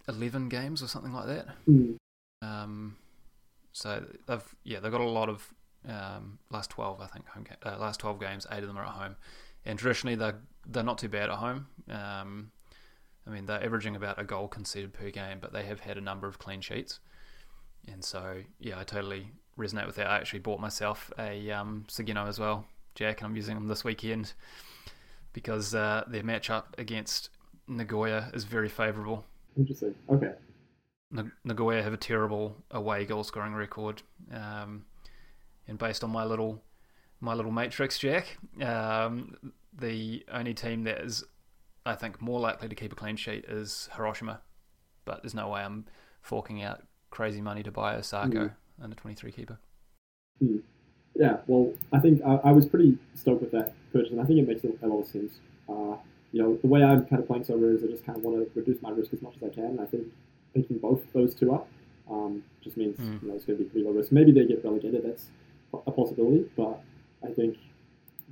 eleven 0.09 0.49
games 0.49 0.83
or 0.83 0.87
something 0.87 1.13
like 1.13 1.27
that. 1.27 1.47
Mm. 1.69 1.95
Um, 2.41 2.97
so 3.71 4.03
they've 4.27 4.55
yeah 4.63 4.79
they've 4.79 4.91
got 4.91 5.01
a 5.01 5.09
lot 5.09 5.29
of 5.29 5.47
um, 5.87 6.39
last 6.49 6.69
twelve 6.69 6.99
I 6.99 7.07
think 7.07 7.27
home 7.27 7.45
uh, 7.65 7.77
last 7.77 7.99
twelve 7.99 8.19
games 8.19 8.45
eight 8.51 8.59
of 8.59 8.67
them 8.67 8.77
are 8.77 8.85
at 8.85 8.91
home, 8.91 9.15
and 9.65 9.79
traditionally 9.79 10.15
they're 10.15 10.39
they're 10.67 10.83
not 10.83 10.97
too 10.97 11.09
bad 11.09 11.29
at 11.29 11.37
home. 11.37 11.67
Um, 11.89 12.51
I 13.25 13.31
mean 13.31 13.45
they're 13.45 13.63
averaging 13.63 13.95
about 13.95 14.19
a 14.19 14.23
goal 14.23 14.47
conceded 14.47 14.93
per 14.93 15.09
game, 15.11 15.37
but 15.39 15.53
they 15.53 15.63
have 15.63 15.79
had 15.79 15.97
a 15.97 16.01
number 16.01 16.27
of 16.27 16.39
clean 16.39 16.61
sheets, 16.61 16.99
and 17.87 18.03
so 18.03 18.41
yeah 18.59 18.79
I 18.79 18.83
totally 18.83 19.31
resonate 19.57 19.85
with 19.85 19.95
that. 19.95 20.07
I 20.07 20.17
actually 20.17 20.39
bought 20.39 20.59
myself 20.59 21.11
a 21.19 21.51
um, 21.51 21.85
Sugino 21.87 22.27
as 22.27 22.39
well, 22.39 22.65
Jack, 22.95 23.21
and 23.21 23.27
I'm 23.27 23.35
using 23.35 23.55
them 23.55 23.67
this 23.67 23.83
weekend 23.83 24.33
because 25.33 25.75
uh, 25.75 26.03
their 26.07 26.23
matchup 26.23 26.65
against 26.77 27.29
Nagoya 27.67 28.31
is 28.33 28.45
very 28.45 28.69
favourable. 28.69 29.25
Interesting. 29.57 29.95
Okay. 30.09 30.31
Nagoya 31.43 31.81
have 31.81 31.93
a 31.93 31.97
terrible 31.97 32.55
away 32.69 33.05
goal 33.05 33.23
scoring 33.23 33.53
record, 33.53 34.03
um, 34.31 34.85
and 35.67 35.77
based 35.77 36.03
on 36.03 36.11
my 36.11 36.23
little 36.23 36.63
my 37.19 37.33
little 37.33 37.51
matrix, 37.51 37.99
Jack, 37.99 38.37
um, 38.61 39.35
the 39.77 40.23
only 40.31 40.53
team 40.53 40.83
that 40.83 41.01
is, 41.01 41.23
I 41.85 41.95
think, 41.95 42.21
more 42.21 42.39
likely 42.39 42.69
to 42.69 42.75
keep 42.75 42.93
a 42.93 42.95
clean 42.95 43.17
sheet 43.17 43.45
is 43.45 43.89
Hiroshima. 43.95 44.41
But 45.05 45.23
there's 45.23 45.33
no 45.33 45.49
way 45.49 45.61
I'm 45.61 45.85
forking 46.21 46.63
out 46.63 46.83
crazy 47.09 47.41
money 47.41 47.63
to 47.63 47.71
buy 47.71 47.95
Osako 47.95 48.53
under 48.81 48.95
23 48.95 49.31
keeper. 49.31 49.57
Hmm. 50.39 50.57
Yeah, 51.15 51.37
well, 51.47 51.73
I 51.91 51.99
think 51.99 52.21
I, 52.25 52.35
I 52.35 52.51
was 52.51 52.65
pretty 52.65 52.97
stoked 53.15 53.41
with 53.41 53.51
that 53.51 53.73
purchase, 53.91 54.11
and 54.11 54.21
I 54.21 54.25
think 54.25 54.39
it 54.39 54.47
makes 54.47 54.63
a, 54.63 54.85
a 54.85 54.87
lot 54.87 55.01
of 55.01 55.07
sense. 55.07 55.39
Uh, 55.67 55.95
you 56.31 56.41
know, 56.41 56.55
the 56.57 56.67
way 56.67 56.83
I'm 56.83 57.05
kind 57.05 57.21
of 57.21 57.27
playing 57.27 57.43
Sorare 57.43 57.75
is 57.75 57.83
I 57.83 57.87
just 57.87 58.05
kind 58.05 58.17
of 58.17 58.23
want 58.23 58.37
to 58.37 58.59
reduce 58.59 58.81
my 58.81 58.91
risk 58.91 59.13
as 59.13 59.21
much 59.21 59.35
as 59.37 59.43
I 59.43 59.49
can. 59.53 59.65
And 59.65 59.81
I 59.81 59.85
think 59.85 60.03
picking 60.53 60.77
both 60.77 61.01
those 61.13 61.33
two 61.35 61.53
up 61.53 61.67
um, 62.09 62.43
just 62.63 62.77
means 62.77 62.97
Mm. 62.99 63.21
you 63.21 63.27
know 63.29 63.35
it's 63.35 63.45
going 63.45 63.57
to 63.57 63.63
be 63.63 63.69
pretty 63.69 63.85
low 63.85 63.93
risk. 63.93 64.11
Maybe 64.11 64.31
they 64.31 64.45
get 64.45 64.63
relegated. 64.63 65.03
That's 65.03 65.27
a 65.73 65.91
possibility, 65.91 66.45
but 66.55 66.81
I 67.23 67.27
think 67.31 67.57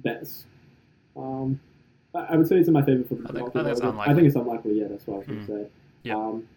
that's. 0.03 0.45
Um, 1.15 1.59
I 2.15 2.35
would 2.35 2.47
say 2.47 2.57
it's 2.57 2.67
in 2.67 2.73
my 2.73 2.81
favor 2.83 3.03
for 3.03 3.15
the 3.15 3.29
I 3.29 3.31
think- 3.33 3.55
I 3.55 3.63
think 3.63 3.67
it's 3.67 3.81
unlikely. 3.81 4.11
I 4.11 4.15
think 4.15 4.27
it's 4.27 4.35
unlikely. 4.35 4.79
Yeah, 4.79 4.87
that's 4.87 5.05
what 5.05 5.15
I 5.15 5.17
was 5.19 5.27
going 5.27 5.39
Mm. 5.39 5.45
to 5.47 5.51
say. 5.63 5.67
Yep. 6.03 6.15
Um, 6.17 6.47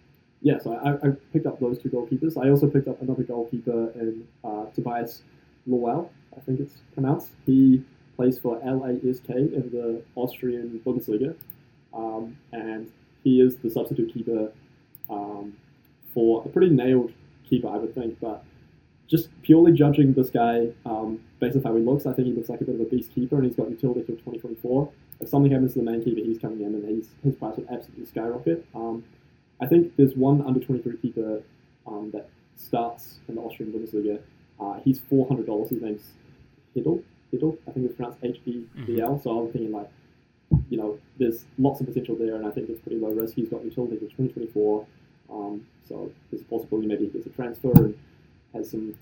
yeah, 0.43 0.59
so 0.59 0.73
I, 0.75 1.07
I 1.07 1.11
picked 1.35 1.47
up 1.47 1.61
those 1.61 1.79
two 1.79 1.91
goalkeepers. 1.91 2.43
I 2.43 2.49
also 2.49 2.67
picked 2.67 2.89
up 2.89 3.03
another 3.03 3.23
goalkeeper 3.25 3.91
in 3.95 4.27
uh, 4.43 4.65
Tobias 4.75 5.23
Lawal, 5.69 6.09
I 6.35 6.41
think 6.41 6.61
it's 6.61 6.77
pronounced. 6.95 7.29
He 7.45 7.83
plays 8.17 8.39
for 8.39 8.59
LASK 8.61 9.29
in 9.29 9.71
the 9.73 10.03
Austrian 10.15 10.81
Bundesliga, 10.85 11.35
um, 11.95 12.37
and 12.53 12.91
he 13.25 13.41
is 13.41 13.57
the 13.57 13.71
substitute 13.71 14.13
keeper 14.13 14.53
um, 15.09 15.55
for 16.15 16.43
a 16.45 16.49
pretty 16.49 16.71
nailed 16.71 17.13
keeper, 17.49 17.69
I 17.69 17.77
would 17.77 17.95
think. 17.95 18.19
But 18.21 18.45
just 19.09 19.29
purely 19.43 19.73
judging 19.73 20.13
this 20.13 20.31
guy 20.31 20.69
um, 20.87 21.21
based 21.41 21.57
on 21.57 21.63
how 21.63 21.75
he 21.75 21.83
looks, 21.83 22.07
I 22.07 22.13
think 22.13 22.29
he 22.29 22.35
looks 22.35 22.49
like 22.49 22.61
a 22.61 22.65
bit 22.65 22.77
of 22.77 22.81
a 22.81 22.85
beast 22.85 23.15
keeper, 23.15 23.37
and 23.37 23.45
he's 23.45 23.57
got 23.57 23.69
utility 23.69 24.03
till 24.03 24.17
2024. 24.17 24.91
If 25.21 25.29
something 25.29 25.51
happens 25.51 25.75
to 25.75 25.81
the 25.81 25.85
main 25.85 26.03
keeper, 26.03 26.21
he's 26.21 26.39
coming 26.39 26.61
in, 26.61 26.75
and 26.75 26.89
he's, 26.89 27.11
his 27.23 27.35
price 27.35 27.57
would 27.57 27.69
absolutely 27.71 28.07
skyrocket. 28.07 28.65
Um, 28.75 29.05
I 29.61 29.67
think 29.67 29.97
there's 29.97 30.15
one 30.15 30.43
under 30.43 30.61
23 30.61 30.97
keeper 30.99 31.43
um, 31.87 32.11
that 32.13 32.29
starts 32.57 33.19
in 33.29 33.35
the 33.35 33.41
Austrian 33.41 33.73
Bundesliga. 33.73 34.21
Uh, 34.59 34.81
he's 34.85 35.01
$400. 35.01 35.69
His 35.69 35.83
name's 35.83 36.13
Hiddle. 36.77 37.03
I 37.33 37.71
think 37.71 37.87
it's 37.87 37.95
pronounced 37.95 38.19
H 38.23 38.41
E 38.47 38.65
D 38.87 39.01
L. 39.01 39.21
So 39.23 39.39
I'm 39.39 39.53
thinking, 39.53 39.73
like, 39.73 39.91
you 40.69 40.77
know, 40.77 40.99
there's 41.19 41.45
lots 41.59 41.81
of 41.81 41.87
potential 41.87 42.17
there, 42.17 42.35
and 42.35 42.47
I 42.47 42.51
think 42.51 42.69
it's 42.69 42.81
pretty 42.81 42.99
low 42.99 43.11
risk. 43.11 43.35
He's 43.35 43.49
got 43.49 43.65
utility 43.65 43.99
till 43.99 44.09
2024. 44.09 44.87
Um, 45.33 45.67
so 45.89 46.11
there's 46.31 46.43
a 46.43 46.45
possibility 46.47 46.89
maybe 46.89 47.07
he 47.07 47.11
gets 47.11 47.27
a 47.27 47.31
transfer 47.31 47.73
and 47.73 47.97
has 48.55 48.71
some 48.71 48.95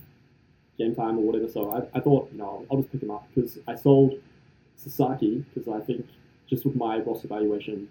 game 0.77 0.95
time 0.95 1.19
or 1.19 1.23
whatever. 1.23 1.49
So 1.49 1.71
I, 1.71 1.99
I 1.99 2.01
thought, 2.01 2.31
you 2.33 2.39
know, 2.39 2.67
I'll, 2.71 2.79
just 2.79 2.93
pick 2.93 3.03
him 3.03 3.11
up 3.11 3.27
because 3.35 3.59
I 3.67 3.75
sold 3.75 4.15
Sasaki 4.77 5.45
because 5.55 5.69
I 5.69 5.85
think 5.85 6.07
just 6.49 6.65
with 6.65 6.77
my 6.77 6.99
roster 6.99 7.29
valuation, 7.29 7.89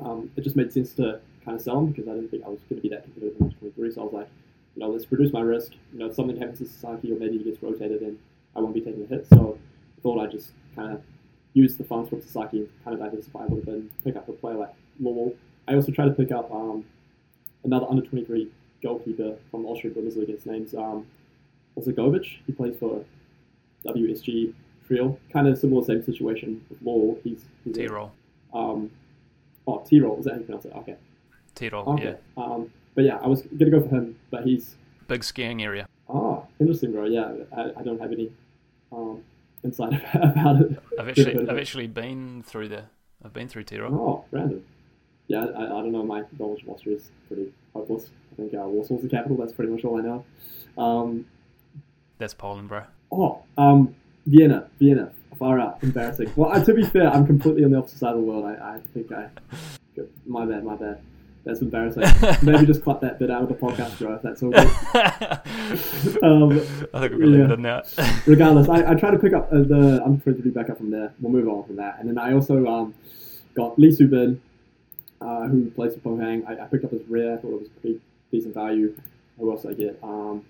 um, 0.00 0.30
it 0.36 0.42
just 0.42 0.56
made 0.56 0.72
sense 0.72 0.92
to 0.94 1.20
kind 1.44 1.56
of 1.56 1.62
sell 1.62 1.78
him 1.78 1.86
because 1.86 2.08
I 2.08 2.12
didn't 2.12 2.30
think 2.30 2.44
I 2.44 2.48
was 2.48 2.60
going 2.68 2.80
to 2.80 2.82
be 2.82 2.88
that 2.90 3.04
competitive 3.04 3.40
in 3.40 3.50
2023. 3.50 3.92
So 3.92 4.00
I 4.00 4.04
was 4.04 4.12
like, 4.12 4.28
you 4.76 4.80
know, 4.80 4.90
let's 4.90 5.10
reduce 5.10 5.32
my 5.32 5.40
risk. 5.40 5.72
You 5.92 6.00
know, 6.00 6.06
if 6.06 6.14
something 6.14 6.36
happens 6.36 6.58
to 6.58 6.66
Sasaki 6.66 7.12
or 7.12 7.18
maybe 7.18 7.38
he 7.38 7.44
gets 7.44 7.62
rotated 7.62 8.02
in, 8.02 8.18
I 8.58 8.60
won't 8.60 8.74
be 8.74 8.80
taking 8.80 9.04
a 9.04 9.06
hit. 9.06 9.26
So 9.28 9.58
I 9.96 10.00
thought 10.02 10.20
I'd 10.20 10.30
just 10.32 10.50
kind 10.74 10.92
of 10.92 11.02
use 11.54 11.76
the 11.76 11.84
funds 11.84 12.10
from 12.10 12.20
Sasaki 12.20 12.58
and 12.58 12.68
kind 12.84 12.94
of 12.94 13.00
diversify 13.00 13.40
a 13.40 13.42
little 13.48 13.58
bit 13.58 13.74
and 13.74 13.90
pick 14.04 14.16
up 14.16 14.28
a 14.28 14.32
player 14.32 14.56
like 14.56 14.74
Lawal. 15.02 15.34
I 15.68 15.74
also 15.74 15.92
tried 15.92 16.06
to 16.06 16.12
pick 16.12 16.32
up 16.32 16.50
um, 16.52 16.84
another 17.64 17.86
under 17.88 18.02
23 18.04 18.48
goalkeeper 18.82 19.36
from 19.50 19.62
the 19.62 19.68
Austrian 19.68 19.94
Bundesliga. 19.94 20.28
His 20.34 20.46
name's 20.46 20.74
um. 20.74 21.06
He 21.76 22.52
plays 22.52 22.74
for 22.80 23.04
WSG 23.86 24.52
Tirol. 24.90 25.16
Kind 25.32 25.46
of 25.46 25.56
similar, 25.56 25.84
same 25.84 26.02
situation 26.04 26.60
with 26.68 26.82
Lawal. 26.82 27.22
He's, 27.22 27.44
he's 27.64 27.76
a- 27.76 27.80
T-roll. 27.82 28.10
um, 28.52 28.90
oh, 29.68 29.84
T-roll. 29.88 30.18
Is 30.18 30.24
that 30.24 30.32
how 30.34 30.38
you 30.40 30.44
pronounce 30.44 30.64
it? 30.64 30.72
Okay. 30.74 30.96
T-roll, 31.54 31.88
Okay. 31.90 32.16
yeah. 32.36 32.42
Um, 32.42 32.72
but 32.96 33.04
yeah, 33.04 33.18
I 33.22 33.28
was 33.28 33.42
gonna 33.42 33.70
go 33.70 33.80
for 33.80 33.88
him, 33.94 34.18
but 34.30 34.44
he's 34.44 34.74
Big 35.06 35.22
skiing 35.22 35.62
area. 35.62 35.86
ah 36.08 36.42
interesting, 36.58 36.90
bro. 36.90 37.04
Yeah, 37.04 37.32
I, 37.56 37.70
I 37.78 37.82
don't 37.84 38.00
have 38.00 38.10
any 38.10 38.32
um, 38.92 39.22
insight 39.64 39.92
about 40.14 40.60
it. 40.62 40.78
I've 40.98 41.08
actually, 41.08 41.48
I've 41.48 41.58
actually 41.58 41.86
been 41.86 42.42
through 42.42 42.68
there. 42.68 42.86
I've 43.24 43.32
been 43.32 43.48
through 43.48 43.64
T-roll. 43.64 43.94
Oh, 43.94 44.24
random. 44.30 44.64
Yeah, 45.26 45.44
I, 45.44 45.64
I 45.64 45.68
don't 45.68 45.92
know. 45.92 46.04
My 46.04 46.22
knowledge 46.38 46.62
of 46.62 46.68
Austria 46.70 46.96
is 46.96 47.10
pretty 47.26 47.52
hopeless. 47.74 48.10
I 48.32 48.36
think 48.36 48.54
uh, 48.54 48.58
Warsaw's 48.58 49.02
the 49.02 49.08
capital. 49.08 49.36
That's 49.36 49.52
pretty 49.52 49.72
much 49.72 49.84
all 49.84 49.98
I 49.98 50.02
know. 50.02 50.24
Um, 50.82 51.26
That's 52.18 52.34
Poland, 52.34 52.68
bro. 52.68 52.82
oh, 53.12 53.42
um, 53.56 53.94
Vienna, 54.26 54.68
Vienna. 54.78 55.12
Far 55.38 55.60
out, 55.60 55.78
embarrassing. 55.84 56.32
Well, 56.34 56.64
to 56.64 56.74
be 56.74 56.82
fair, 56.82 57.08
I'm 57.10 57.24
completely 57.24 57.62
on 57.64 57.70
the 57.70 57.78
opposite 57.78 57.98
side 57.98 58.10
of 58.10 58.16
the 58.16 58.22
world. 58.22 58.44
I, 58.44 58.74
I 58.74 58.80
think 58.92 59.12
I. 59.12 59.28
My 60.26 60.44
bad, 60.46 60.64
my 60.64 60.76
bad. 60.76 61.00
That's 61.44 61.60
embarrassing. 61.60 62.02
Maybe 62.42 62.66
just 62.66 62.84
cut 62.84 63.00
that 63.00 63.18
bit 63.18 63.30
out 63.30 63.42
of 63.42 63.48
the 63.48 63.54
podcast, 63.54 63.98
bro. 63.98 64.14
If 64.14 64.22
that's 64.22 64.42
all 64.42 64.50
good. 64.50 64.68
Um, 66.22 66.52
I 66.94 67.00
think 67.00 67.12
we're 67.12 67.18
gonna 67.18 67.26
leave 67.26 67.50
yeah. 67.50 67.56
now. 67.56 67.82
regardless, 68.26 68.68
I, 68.68 68.90
I 68.90 68.94
try 68.94 69.10
to 69.10 69.18
pick 69.18 69.32
up 69.34 69.50
the. 69.50 69.56
I'm 69.56 69.68
the 69.68 70.02
under 70.04 70.22
23 70.22 70.50
back 70.50 70.70
up 70.70 70.78
from 70.78 70.90
there. 70.90 71.12
We'll 71.20 71.32
move 71.32 71.48
on 71.48 71.64
from 71.64 71.76
that. 71.76 71.98
And 72.00 72.08
then 72.08 72.18
I 72.18 72.32
also 72.32 72.66
um, 72.66 72.94
got 73.54 73.78
Lee 73.78 73.88
Subin, 73.90 74.38
uh, 75.20 75.46
who 75.48 75.70
plays 75.70 75.94
for 75.94 76.00
Pohang. 76.00 76.46
I, 76.48 76.64
I 76.64 76.66
picked 76.66 76.84
up 76.84 76.90
his 76.92 77.02
rare. 77.08 77.34
I 77.34 77.36
thought 77.36 77.52
it 77.52 77.60
was 77.60 77.68
pretty 77.80 78.00
decent 78.30 78.54
value. 78.54 78.94
Who 79.38 79.50
else 79.50 79.62
did 79.62 79.70
I 79.72 79.74
get? 79.74 79.98
Um, 80.02 80.44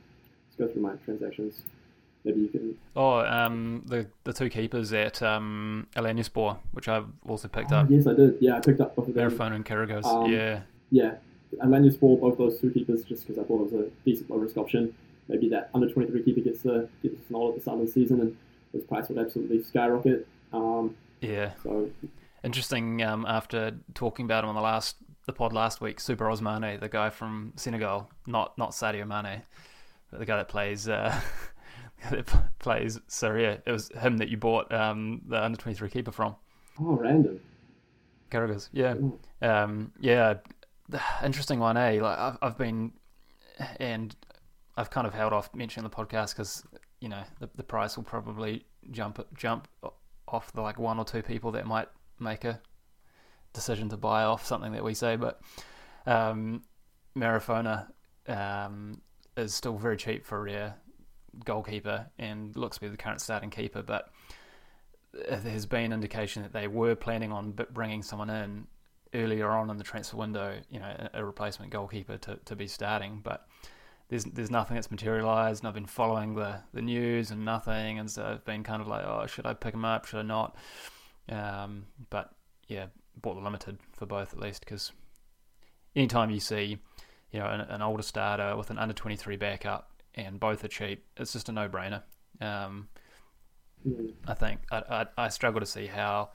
let's 0.47 0.57
go 0.59 0.73
through 0.73 0.83
my 0.83 0.95
transactions. 1.04 1.62
Maybe 2.25 2.40
you 2.40 2.49
can. 2.49 2.78
Oh, 2.97 3.21
um, 3.21 3.83
the 3.87 4.07
the 4.25 4.33
two 4.33 4.50
keepers 4.50 4.92
at 4.92 5.23
um, 5.23 5.87
which 6.73 6.88
I've 6.88 7.07
also 7.26 7.49
picked 7.49 7.73
Oh, 7.73 7.78
up. 7.78 7.90
yes, 7.90 8.07
I 8.07 8.14
did. 8.14 8.38
Yeah, 8.40 8.57
I 8.57 8.61
picked 8.61 8.80
up 8.80 8.97
both 8.97 9.09
of 9.09 9.14
them. 9.14 9.30
Verifone 9.30 9.52
and 9.54 9.64
Karagos. 9.64 10.04
Um, 10.04 10.30
yeah. 10.33 10.61
Yeah, 10.90 11.14
Alanyaspor, 11.62 12.21
both 12.21 12.38
those 12.38 12.61
two 12.61 12.71
keepers, 12.71 13.04
just 13.04 13.26
because 13.26 13.42
I 13.42 13.47
thought 13.47 13.61
it 13.66 13.73
was 13.73 13.87
a 13.87 13.90
decent 14.04 14.30
low 14.30 14.37
risk 14.38 14.57
option. 14.57 14.95
Maybe 15.28 15.49
that 15.50 15.71
under 15.75 15.90
23 15.90 16.23
keeper 16.23 16.40
gets 16.40 16.62
the 16.62 16.88
gets 17.02 17.16
a 17.28 17.33
nod 17.33 17.50
at 17.50 17.54
the 17.57 17.61
start 17.61 17.80
of 17.80 17.87
the 17.87 17.92
season, 17.92 18.21
and 18.21 18.37
his 18.73 18.83
price 18.85 19.09
would 19.09 19.18
absolutely 19.18 19.62
skyrocket. 19.62 20.26
Um, 20.52 20.97
Yeah. 21.21 21.52
so 21.62 21.90
Interesting. 22.45 23.02
Um, 23.02 23.26
after 23.26 23.76
talking 23.95 24.25
about 24.25 24.45
him 24.45 24.50
on 24.50 24.54
the 24.54 24.61
last 24.62 24.97
the 25.26 25.33
pod 25.33 25.52
last 25.52 25.80
week, 25.83 26.00
Super 26.00 26.25
Osmane, 26.26 26.80
the 26.80 26.88
guy 26.88 27.11
from 27.11 27.52
Senegal, 27.57 28.09
not 28.26 28.57
not 28.57 28.71
Sadio 28.71 29.07
Mane, 29.07 29.42
but 30.11 30.21
the 30.21 30.25
guy 30.26 30.37
that 30.37 30.49
plays 30.49 30.88
uh, 30.88 31.21
that 32.11 32.26
plays 32.59 32.99
Syria. 33.09 33.61
It 33.66 33.73
was 33.73 33.90
him 33.90 34.18
that 34.18 34.28
you 34.28 34.37
bought 34.38 34.73
um, 34.73 35.21
the 35.28 35.42
under 35.42 35.59
twenty 35.59 35.76
three 35.76 35.90
keeper 35.90 36.12
from. 36.12 36.37
oh, 36.80 36.95
random. 36.97 37.40
Carragher. 38.30 38.68
Yeah. 38.73 38.95
Oh. 39.02 39.18
Um, 39.47 39.92
yeah, 40.00 40.35
interesting 41.25 41.59
one, 41.59 41.76
eh? 41.76 42.00
Like 42.00 42.18
I've, 42.18 42.38
I've 42.42 42.59
been, 42.59 42.92
and 43.78 44.14
I've 44.76 44.90
kind 44.90 45.07
of 45.07 45.14
held 45.14 45.33
off 45.33 45.54
mentioning 45.54 45.88
the 45.88 45.95
podcast 45.95 46.35
because 46.35 46.62
you 47.00 47.09
know 47.09 47.23
the, 47.40 47.49
the 47.57 47.62
price 47.62 47.97
will 47.97 48.04
probably 48.04 48.64
jump 48.90 49.25
jump 49.37 49.68
off 50.26 50.52
the 50.52 50.61
like 50.61 50.78
one 50.78 50.99
or 50.99 51.04
two 51.04 51.23
people 51.23 51.52
that 51.52 51.66
might 51.66 51.88
make 52.18 52.45
a 52.45 52.61
decision 53.52 53.88
to 53.88 53.97
buy 53.97 54.25
off 54.25 54.47
something 54.47 54.73
that 54.73 54.85
we 54.85 54.95
say, 54.95 55.16
but 55.16 55.40
um, 56.07 56.62
Marafona 57.16 57.87
um, 58.26 59.00
is 59.37 59.54
still 59.54 59.76
very 59.76 59.97
cheap 59.97 60.25
for 60.25 60.38
a 60.38 60.42
rare 60.42 60.75
goalkeeper 61.45 62.07
and 62.18 62.57
looks 62.57 62.76
to 62.76 62.83
be 62.83 62.88
the 62.88 62.97
current 62.97 63.21
starting 63.21 63.50
keeper, 63.50 63.83
but 63.83 64.11
there's 65.12 65.66
been 65.66 65.92
indication 65.92 66.42
that 66.42 66.52
they 66.52 66.68
were 66.68 66.95
planning 66.95 67.33
on 67.33 67.57
bringing 67.73 68.02
someone 68.02 68.30
in 68.30 68.66
earlier 69.14 69.48
on 69.50 69.70
in 69.70 69.76
the 69.76 69.84
transfer 69.84 70.16
window, 70.16 70.58
you 70.70 70.78
know, 70.78 71.08
a, 71.14 71.20
a 71.20 71.24
replacement 71.24 71.70
goalkeeper 71.72 72.18
to, 72.18 72.38
to 72.44 72.56
be 72.56 72.66
starting, 72.66 73.20
but 73.22 73.46
there's 74.08 74.24
there's 74.24 74.50
nothing 74.50 74.74
that's 74.76 74.90
materialised, 74.90 75.62
and 75.62 75.68
I've 75.68 75.74
been 75.74 75.86
following 75.86 76.34
the, 76.34 76.60
the 76.72 76.82
news 76.82 77.30
and 77.30 77.44
nothing, 77.44 77.98
and 77.98 78.10
so 78.10 78.24
I've 78.24 78.44
been 78.44 78.62
kind 78.64 78.80
of 78.80 78.88
like, 78.88 79.04
oh, 79.04 79.26
should 79.26 79.46
I 79.46 79.54
pick 79.54 79.74
him 79.74 79.84
up? 79.84 80.06
Should 80.06 80.20
I 80.20 80.22
not? 80.22 80.56
Um, 81.28 81.86
but 82.10 82.32
yeah, 82.68 82.86
bought 83.20 83.34
the 83.34 83.40
limited 83.42 83.78
for 83.92 84.06
both 84.06 84.32
at 84.32 84.40
least 84.40 84.60
because 84.60 84.92
anytime 85.94 86.30
you 86.30 86.40
see, 86.40 86.78
you 87.32 87.38
know, 87.40 87.46
an, 87.46 87.60
an 87.60 87.82
older 87.82 88.02
starter 88.02 88.56
with 88.56 88.70
an 88.70 88.78
under 88.78 88.94
twenty 88.94 89.16
three 89.16 89.36
backup 89.36 89.90
and 90.14 90.40
both 90.40 90.64
are 90.64 90.68
cheap, 90.68 91.04
it's 91.16 91.32
just 91.34 91.48
a 91.48 91.52
no 91.52 91.68
brainer. 91.68 92.02
Um, 92.40 92.88
Mm. 93.86 94.12
I 94.26 94.34
think 94.34 94.60
I, 94.70 94.82
I, 95.16 95.24
I 95.24 95.28
struggle 95.28 95.60
to 95.60 95.66
see 95.66 95.86
how. 95.86 96.30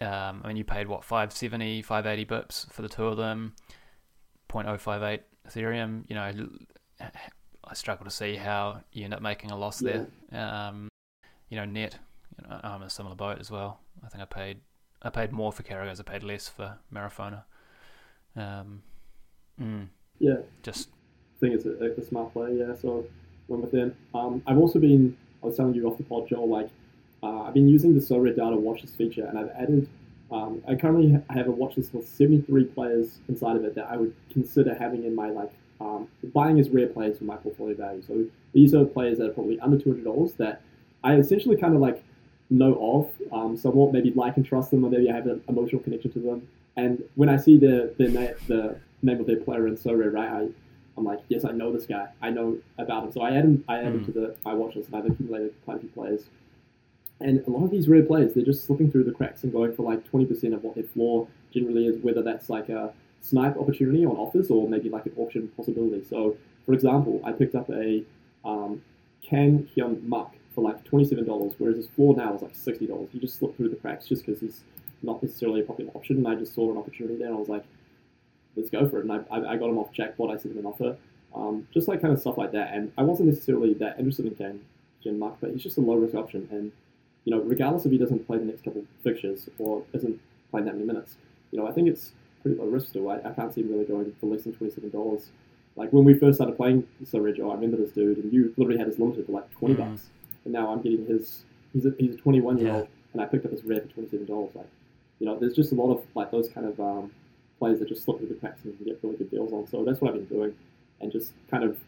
Um, 0.00 0.40
I 0.42 0.48
mean, 0.48 0.56
you 0.56 0.64
paid 0.64 0.88
what 0.88 1.04
570, 1.04 1.82
580 1.82 2.26
bips 2.26 2.72
for 2.72 2.82
the 2.82 2.88
two 2.88 3.04
of 3.06 3.16
them, 3.16 3.54
0.058 4.48 5.20
Ethereum. 5.48 6.04
You 6.08 6.14
know, 6.16 6.48
I 7.64 7.74
struggle 7.74 8.04
to 8.04 8.10
see 8.10 8.36
how 8.36 8.80
you 8.92 9.04
end 9.04 9.14
up 9.14 9.22
making 9.22 9.50
a 9.50 9.56
loss 9.56 9.78
there. 9.78 10.06
Um, 10.32 10.88
you 11.48 11.56
know, 11.56 11.64
net. 11.64 11.98
You 12.38 12.48
know, 12.48 12.60
I'm 12.62 12.80
in 12.82 12.86
a 12.88 12.90
similar 12.90 13.14
boat 13.14 13.38
as 13.38 13.50
well. 13.50 13.80
I 14.04 14.08
think 14.08 14.22
I 14.22 14.26
paid 14.26 14.58
I 15.04 15.10
paid 15.10 15.32
more 15.32 15.52
for 15.52 15.62
Carragher, 15.62 15.98
I 16.00 16.02
paid 16.02 16.22
less 16.22 16.48
for 16.48 16.78
Marafona. 16.92 17.44
Um, 18.34 18.82
mm, 19.60 19.86
Yeah, 20.18 20.38
just 20.62 20.88
I 21.36 21.40
think 21.40 21.54
it's 21.54 21.66
a, 21.66 22.00
a 22.00 22.04
smart 22.04 22.32
play. 22.32 22.56
Yeah, 22.56 22.74
so 22.80 23.04
with 23.48 23.70
them. 23.70 23.94
Um, 24.14 24.42
I've 24.46 24.58
also 24.58 24.78
been. 24.78 25.16
I 25.42 25.46
was 25.46 25.56
telling 25.56 25.74
you 25.74 25.86
off 25.86 25.98
the 25.98 26.04
pod, 26.04 26.26
Joel. 26.28 26.48
Like, 26.48 26.70
uh, 27.24 27.42
I've 27.44 27.54
been 27.54 27.68
using 27.68 27.94
the 27.94 28.00
Sorare 28.00 28.36
Data 28.36 28.56
watch 28.56 28.82
list 28.82 28.96
feature, 28.96 29.24
and 29.26 29.38
I've 29.38 29.50
added. 29.50 29.88
Um, 30.30 30.62
I 30.66 30.74
currently 30.74 31.16
have 31.30 31.46
a 31.46 31.50
watch 31.50 31.76
list 31.76 31.94
with 31.94 32.08
73 32.08 32.64
players 32.76 33.18
inside 33.28 33.56
of 33.56 33.64
it 33.64 33.74
that 33.76 33.86
I 33.88 33.96
would 33.96 34.12
consider 34.32 34.74
having 34.74 35.04
in 35.04 35.14
my 35.14 35.28
like 35.30 35.52
um, 35.80 36.08
buying 36.32 36.58
as 36.58 36.70
rare 36.70 36.86
players 36.88 37.18
for 37.18 37.24
my 37.24 37.36
portfolio 37.36 37.74
value. 37.76 38.02
So 38.02 38.24
these 38.52 38.74
are 38.74 38.84
players 38.84 39.18
that 39.18 39.26
are 39.30 39.32
probably 39.32 39.60
under 39.60 39.78
two 39.78 39.90
hundred 39.90 40.04
dollars 40.04 40.32
that 40.34 40.60
I 41.04 41.16
essentially 41.16 41.56
kind 41.56 41.74
of 41.74 41.80
like 41.80 42.02
know 42.50 42.74
of 42.80 43.32
um, 43.32 43.56
somewhat, 43.56 43.92
maybe 43.92 44.10
like 44.12 44.36
and 44.36 44.44
trust 44.46 44.70
them, 44.70 44.84
or 44.84 44.90
maybe 44.90 45.10
I 45.10 45.14
have 45.14 45.26
an 45.26 45.42
emotional 45.48 45.82
connection 45.82 46.10
to 46.12 46.18
them. 46.18 46.48
And 46.76 47.02
when 47.14 47.28
I 47.28 47.36
see 47.36 47.56
the 47.58 47.94
the, 47.98 48.08
na- 48.08 48.38
the 48.48 48.76
name 49.02 49.20
of 49.20 49.26
their 49.26 49.36
player 49.36 49.66
in 49.68 49.76
Sorare, 49.76 50.12
right, 50.12 50.28
I, 50.28 50.48
I'm 50.96 51.04
like, 51.04 51.20
yes, 51.28 51.44
I 51.44 51.50
know 51.52 51.70
this 51.72 51.86
guy. 51.86 52.08
I 52.22 52.30
know 52.30 52.58
about 52.78 53.04
him. 53.04 53.12
So 53.12 53.20
I 53.20 53.30
add 53.36 53.44
him, 53.44 53.64
I 53.68 53.78
add 53.78 53.86
him 53.86 54.00
Mm. 54.00 54.06
to 54.06 54.12
the 54.12 54.36
my 54.44 54.54
watch 54.54 54.74
list, 54.76 54.88
and 54.88 54.96
I've 54.96 55.06
accumulated 55.10 55.54
quite 55.64 55.76
a 55.76 55.80
few 55.80 55.88
players. 55.90 56.24
And 57.20 57.46
a 57.46 57.50
lot 57.50 57.64
of 57.64 57.70
these 57.70 57.88
rare 57.88 58.02
players, 58.02 58.34
they're 58.34 58.44
just 58.44 58.64
slipping 58.64 58.90
through 58.90 59.04
the 59.04 59.12
cracks 59.12 59.44
and 59.44 59.52
going 59.52 59.74
for 59.74 59.82
like 59.82 60.10
20% 60.10 60.54
of 60.54 60.62
what 60.64 60.74
their 60.74 60.84
floor 60.84 61.28
generally 61.52 61.86
is, 61.86 61.96
whether 62.02 62.22
that's 62.22 62.50
like 62.50 62.68
a 62.68 62.92
snipe 63.20 63.56
opportunity 63.56 64.04
on 64.04 64.16
offers 64.16 64.50
or 64.50 64.68
maybe 64.68 64.88
like 64.90 65.06
an 65.06 65.12
auction 65.16 65.48
possibility. 65.56 66.04
So, 66.08 66.36
for 66.66 66.74
example, 66.74 67.20
I 67.24 67.32
picked 67.32 67.54
up 67.54 67.70
a 67.70 68.02
um, 68.44 68.82
Hyun 69.30 70.02
Muk 70.02 70.34
for 70.54 70.62
like 70.62 70.84
$27, 70.84 71.54
whereas 71.58 71.76
his 71.76 71.86
floor 71.88 72.14
now 72.16 72.34
is 72.34 72.42
like 72.42 72.54
$60. 72.54 73.08
He 73.10 73.18
just 73.18 73.38
slipped 73.38 73.56
through 73.56 73.70
the 73.70 73.76
cracks 73.76 74.06
just 74.06 74.26
because 74.26 74.40
he's 74.40 74.60
not 75.02 75.22
necessarily 75.22 75.60
a 75.60 75.64
popular 75.64 75.90
option. 75.94 76.16
And 76.16 76.28
I 76.28 76.34
just 76.34 76.54
saw 76.54 76.70
an 76.70 76.76
opportunity 76.76 77.16
there 77.16 77.28
and 77.28 77.36
I 77.36 77.38
was 77.38 77.48
like, 77.48 77.64
let's 78.56 78.70
go 78.70 78.88
for 78.88 78.98
it. 78.98 79.06
And 79.06 79.12
I, 79.12 79.20
I, 79.30 79.52
I 79.52 79.56
got 79.56 79.70
him 79.70 79.78
off 79.78 79.92
Jackbot, 79.92 80.30
I 80.30 80.36
sent 80.36 80.54
him 80.54 80.58
an 80.58 80.66
offer. 80.66 80.96
Um, 81.34 81.66
just 81.72 81.88
like 81.88 82.00
kind 82.00 82.12
of 82.12 82.20
stuff 82.20 82.38
like 82.38 82.52
that. 82.52 82.72
And 82.74 82.92
I 82.96 83.02
wasn't 83.02 83.28
necessarily 83.28 83.74
that 83.74 83.98
interested 83.98 84.26
in 84.26 84.34
Kang 84.36 84.60
Hyun 85.04 85.18
Muk, 85.18 85.38
but 85.40 85.50
he's 85.50 85.62
just 85.62 85.78
a 85.78 85.80
low 85.80 85.94
risk 85.94 86.14
option. 86.14 86.48
And 86.50 86.70
you 87.24 87.30
know, 87.34 87.40
regardless 87.42 87.84
if 87.86 87.92
he 87.92 87.98
doesn't 87.98 88.26
play 88.26 88.38
the 88.38 88.44
next 88.44 88.64
couple 88.64 88.80
of 88.82 88.86
fixtures 89.02 89.48
or 89.58 89.82
isn't 89.92 90.20
playing 90.50 90.66
that 90.66 90.74
many 90.74 90.86
minutes, 90.86 91.16
you 91.50 91.58
know, 91.58 91.66
I 91.66 91.72
think 91.72 91.88
it's 91.88 92.12
pretty 92.42 92.58
low 92.58 92.66
risk 92.66 92.88
still. 92.88 93.08
I, 93.10 93.16
I 93.18 93.32
can't 93.32 93.52
see 93.54 93.62
him 93.62 93.70
really 93.70 93.84
going 93.84 94.12
for 94.20 94.26
less 94.26 94.42
than 94.44 94.52
twenty 94.54 94.72
seven 94.72 94.90
dollars. 94.90 95.30
Like 95.76 95.90
when 95.92 96.04
we 96.04 96.14
first 96.14 96.36
started 96.36 96.56
playing 96.56 96.86
Sorare, 97.04 97.38
oh, 97.40 97.50
I 97.50 97.54
remember 97.54 97.76
this 97.78 97.90
dude, 97.92 98.18
and 98.18 98.32
you 98.32 98.52
literally 98.56 98.78
had 98.78 98.86
his 98.86 98.98
limited 98.98 99.26
for 99.26 99.32
like 99.32 99.50
twenty 99.52 99.74
Mm. 99.74 99.78
bucks, 99.90 100.08
and 100.44 100.52
now 100.52 100.72
I'm 100.72 100.82
getting 100.82 101.06
his. 101.06 101.44
He's 101.72 101.86
a, 101.86 101.92
he's 101.98 102.14
a 102.14 102.18
twenty 102.18 102.40
one 102.40 102.58
year 102.58 102.72
old, 102.72 102.88
and 103.12 103.22
I 103.22 103.26
picked 103.26 103.44
up 103.44 103.50
his 103.52 103.64
rare 103.64 103.80
for 103.80 103.88
twenty 103.88 104.08
seven 104.10 104.26
dollars. 104.26 104.54
Like, 104.54 104.68
you 105.18 105.26
know, 105.26 105.36
there's 105.38 105.54
just 105.54 105.72
a 105.72 105.74
lot 105.74 105.92
of 105.92 106.02
like 106.14 106.30
those 106.30 106.48
kind 106.48 106.66
of 106.66 106.78
um, 106.78 107.10
players 107.58 107.78
that 107.80 107.88
just 107.88 108.04
slip 108.04 108.18
through 108.18 108.28
the 108.28 108.34
cracks 108.34 108.62
and 108.64 108.72
you 108.72 108.76
can 108.76 108.86
get 108.86 109.00
really 109.02 109.16
good 109.16 109.30
deals 109.30 109.52
on. 109.52 109.66
So 109.66 109.82
that's 109.84 110.00
what 110.00 110.08
I've 110.14 110.28
been 110.28 110.36
doing, 110.36 110.54
and 111.00 111.10
just 111.10 111.32
kind 111.50 111.64
of 111.64 111.78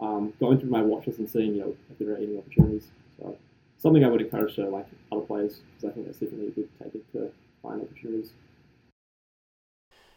um, 0.00 0.32
going 0.38 0.60
through 0.60 0.70
my 0.70 0.82
watches 0.82 1.18
and 1.18 1.28
seeing, 1.28 1.54
you 1.54 1.60
know, 1.62 1.76
if 1.90 1.98
there 1.98 2.12
are 2.14 2.16
any 2.18 2.36
opportunities. 2.38 2.86
So 3.18 3.36
something 3.82 4.04
I 4.04 4.08
would 4.08 4.20
encourage 4.22 4.54
to 4.56 4.68
like 4.68 4.86
other 5.10 5.22
players 5.22 5.60
because 5.76 5.90
I 5.90 5.92
think 5.92 6.06
that's 6.06 6.18
definitely 6.18 6.48
a 6.48 6.50
good 6.50 6.68
tactic 6.78 7.12
to 7.12 7.30
find 7.62 7.82
opportunities. 7.82 8.30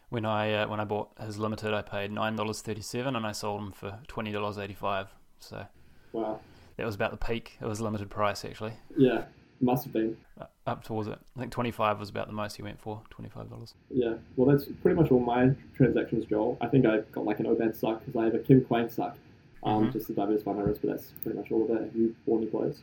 When 0.09 0.23
I 0.25 0.53
uh, 0.53 0.67
when 0.67 0.79
I 0.79 0.85
bought 0.85 1.09
his 1.19 1.37
limited, 1.39 1.73
I 1.73 1.81
paid 1.81 2.11
nine 2.11 2.35
dollars 2.35 2.61
thirty 2.61 2.81
seven, 2.81 3.15
and 3.15 3.25
I 3.25 3.31
sold 3.31 3.61
him 3.61 3.71
for 3.71 3.99
twenty 4.07 4.31
dollars 4.31 4.57
eighty 4.57 4.75
five. 4.75 5.07
So 5.39 5.65
Wow. 6.13 6.39
that 6.77 6.85
was 6.85 6.95
about 6.95 7.11
the 7.11 7.17
peak. 7.17 7.57
It 7.59 7.65
was 7.65 7.81
limited 7.81 8.09
price 8.09 8.45
actually, 8.45 8.73
Yeah, 8.95 9.25
must 9.59 9.83
have 9.83 9.91
been. 9.93 10.15
Uh, 10.39 10.45
up 10.67 10.83
towards 10.83 11.07
it. 11.09 11.17
I 11.35 11.39
think 11.39 11.51
twenty 11.51 11.71
five 11.71 11.99
was 11.99 12.09
about 12.09 12.27
the 12.27 12.33
most 12.33 12.55
he 12.55 12.61
went 12.63 12.79
for. 12.79 13.01
Twenty 13.09 13.29
five 13.29 13.49
dollars. 13.49 13.73
Yeah. 13.89 14.13
Well, 14.37 14.55
that's 14.55 14.69
pretty 14.83 14.95
much 15.01 15.11
all 15.11 15.19
my 15.19 15.49
transactions, 15.75 16.25
Joel. 16.25 16.57
I 16.61 16.67
think 16.67 16.85
I've 16.85 17.11
got 17.11 17.25
like 17.25 17.39
an 17.39 17.47
Oban 17.47 17.73
Suk 17.73 17.99
because 18.05 18.15
I 18.19 18.25
have 18.25 18.35
a 18.35 18.39
Kim 18.39 18.63
Kwang 18.63 18.89
Suk, 18.89 19.17
um, 19.63 19.87
Mhm. 19.87 19.93
just 19.93 20.07
to 20.07 20.13
diversify 20.13 20.53
my 20.53 20.61
risk. 20.61 20.81
But 20.81 20.91
that's 20.91 21.11
pretty 21.23 21.37
much 21.39 21.51
all 21.51 21.63
of 21.63 21.71
it. 21.71 21.81
Have 21.81 21.95
you 21.95 22.15
bought 22.27 22.37
any 22.41 22.47
players? 22.47 22.81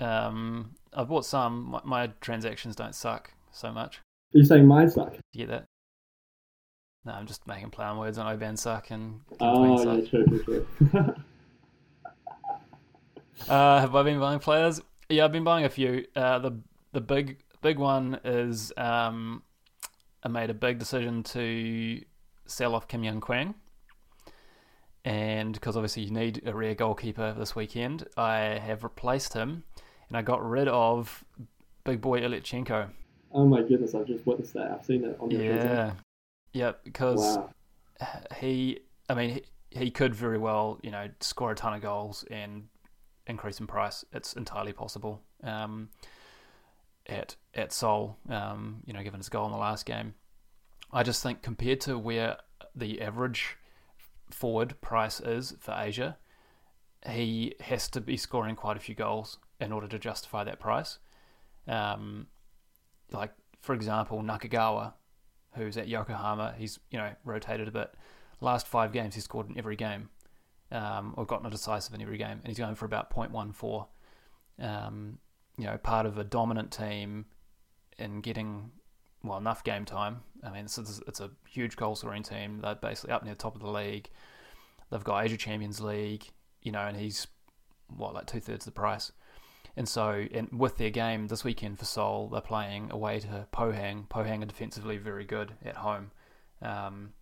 Um, 0.00 0.74
I've 0.92 1.08
bought 1.08 1.24
some. 1.24 1.70
My, 1.70 1.80
my 1.84 2.06
transactions 2.20 2.76
don't 2.76 2.94
suck 2.94 3.32
so 3.52 3.72
much. 3.72 3.98
Are 4.34 4.38
you 4.38 4.44
saying 4.44 4.66
mine 4.66 4.90
suck? 4.90 5.12
Do 5.12 5.18
you 5.32 5.46
get 5.46 5.50
that? 5.50 5.64
No, 7.04 7.12
I'm 7.12 7.26
just 7.26 7.46
making 7.46 7.70
play 7.70 7.84
on 7.84 7.98
words 7.98 8.16
on 8.18 8.26
Oban 8.26 8.56
suck 8.56 8.90
and 8.90 9.20
Oh, 9.40 9.76
yeah, 9.76 10.00
suck. 10.00 10.10
true, 10.10 10.24
true, 10.26 10.66
true. 10.90 11.14
Uh, 13.48 13.80
have 13.80 13.94
I 13.94 14.02
been 14.04 14.20
buying 14.20 14.38
players? 14.38 14.80
Yeah, 15.08 15.24
I've 15.24 15.32
been 15.32 15.44
buying 15.44 15.64
a 15.64 15.68
few. 15.68 16.06
Uh, 16.14 16.38
the 16.38 16.52
the 16.92 17.00
big 17.00 17.40
big 17.62 17.78
one 17.78 18.18
is 18.24 18.72
um, 18.76 19.42
I 20.22 20.28
made 20.28 20.50
a 20.50 20.54
big 20.54 20.78
decision 20.78 21.22
to 21.24 22.00
sell 22.46 22.74
off 22.74 22.86
Kim 22.88 23.02
Young 23.02 23.20
Kwang, 23.20 23.54
and 25.04 25.52
because 25.52 25.76
obviously 25.76 26.04
you 26.04 26.10
need 26.12 26.42
a 26.46 26.54
rare 26.54 26.74
goalkeeper 26.76 27.34
this 27.36 27.54
weekend, 27.56 28.06
I 28.16 28.36
have 28.64 28.84
replaced 28.84 29.34
him, 29.34 29.64
and 30.08 30.16
I 30.16 30.22
got 30.22 30.44
rid 30.48 30.68
of 30.68 31.24
big 31.84 32.00
boy 32.00 32.20
Iljutcenko. 32.20 32.88
oh 33.32 33.46
my 33.46 33.62
goodness, 33.62 33.94
I've 33.94 34.06
just 34.06 34.26
witnessed 34.26 34.54
that. 34.54 34.70
I've 34.70 34.84
seen 34.84 35.04
it 35.04 35.16
on 35.20 35.30
your 35.30 35.42
Yeah, 35.42 35.92
yeah, 36.52 36.72
because 36.84 37.36
Wow. 37.36 37.50
he, 38.38 38.80
I 39.08 39.14
mean, 39.14 39.30
he, 39.30 39.80
he 39.80 39.90
could 39.90 40.14
very 40.14 40.38
well, 40.38 40.78
you 40.82 40.90
know, 40.90 41.08
score 41.20 41.50
a 41.50 41.54
ton 41.54 41.74
of 41.74 41.82
goals 41.82 42.24
and 42.30 42.68
increase 43.26 43.58
in 43.60 43.66
price. 43.66 44.04
It's 44.12 44.34
entirely 44.34 44.72
possible. 44.72 45.20
Um, 45.42 45.88
at 47.06 47.36
at 47.54 47.72
Seoul, 47.72 48.16
um, 48.30 48.80
you 48.86 48.92
know, 48.94 49.02
given 49.02 49.20
his 49.20 49.28
goal 49.28 49.44
in 49.46 49.52
the 49.52 49.58
last 49.58 49.84
game, 49.84 50.14
I 50.92 51.02
just 51.02 51.22
think 51.22 51.42
compared 51.42 51.80
to 51.82 51.98
where 51.98 52.38
the 52.74 53.02
average 53.02 53.56
forward 54.30 54.80
price 54.80 55.20
is 55.20 55.54
for 55.60 55.74
Asia, 55.76 56.16
he 57.06 57.54
has 57.60 57.88
to 57.90 58.00
be 58.00 58.16
scoring 58.16 58.56
quite 58.56 58.76
a 58.76 58.80
few 58.80 58.94
goals 58.94 59.38
in 59.60 59.72
order 59.72 59.86
to 59.88 59.98
justify 59.98 60.44
that 60.44 60.60
price. 60.60 60.98
Um, 61.66 62.26
like 63.10 63.32
for 63.60 63.74
example, 63.74 64.22
Nakagawa, 64.22 64.94
who's 65.54 65.76
at 65.76 65.88
Yokohama, 65.88 66.54
he's 66.58 66.78
you 66.90 66.98
know 66.98 67.10
rotated 67.24 67.68
a 67.68 67.72
bit. 67.72 67.94
Last 68.40 68.66
five 68.66 68.92
games, 68.92 69.14
he's 69.14 69.24
scored 69.24 69.48
in 69.48 69.58
every 69.58 69.76
game, 69.76 70.10
um, 70.70 71.14
or 71.16 71.24
gotten 71.24 71.46
a 71.46 71.50
decisive 71.50 71.94
in 71.94 72.02
every 72.02 72.18
game, 72.18 72.38
and 72.38 72.46
he's 72.46 72.58
going 72.58 72.74
for 72.74 72.84
about 72.84 73.10
0.14. 73.14 73.86
Um, 74.58 75.18
you 75.56 75.64
know, 75.64 75.78
part 75.78 76.04
of 76.04 76.18
a 76.18 76.24
dominant 76.24 76.72
team 76.72 77.26
in 77.98 78.20
getting 78.20 78.72
well 79.22 79.38
enough 79.38 79.64
game 79.64 79.84
time. 79.84 80.20
I 80.42 80.50
mean, 80.50 80.64
it's, 80.64 80.76
it's, 80.76 81.00
it's 81.06 81.20
a 81.20 81.30
huge 81.48 81.76
goal 81.76 81.94
scoring 81.94 82.22
team. 82.22 82.60
They're 82.60 82.74
basically 82.74 83.12
up 83.12 83.24
near 83.24 83.34
the 83.34 83.38
top 83.38 83.54
of 83.54 83.62
the 83.62 83.70
league. 83.70 84.10
They've 84.90 85.02
got 85.02 85.24
Asia 85.24 85.36
Champions 85.36 85.80
League, 85.80 86.26
you 86.62 86.72
know, 86.72 86.80
and 86.80 86.96
he's 86.96 87.26
what 87.88 88.14
like 88.14 88.26
two 88.26 88.40
thirds 88.40 88.64
the 88.64 88.70
price. 88.70 89.12
And 89.76 89.88
so, 89.88 90.26
and 90.32 90.48
with 90.52 90.76
their 90.76 90.90
game 90.90 91.26
this 91.26 91.42
weekend 91.42 91.78
for 91.78 91.84
Seoul, 91.84 92.28
they're 92.28 92.40
playing 92.40 92.92
away 92.92 93.18
to 93.20 93.46
Pohang. 93.52 94.06
Pohang 94.08 94.42
are 94.42 94.46
defensively 94.46 94.98
very 94.98 95.24
good 95.24 95.52
at 95.64 95.76
home. 95.76 96.12
Um, 96.62 97.12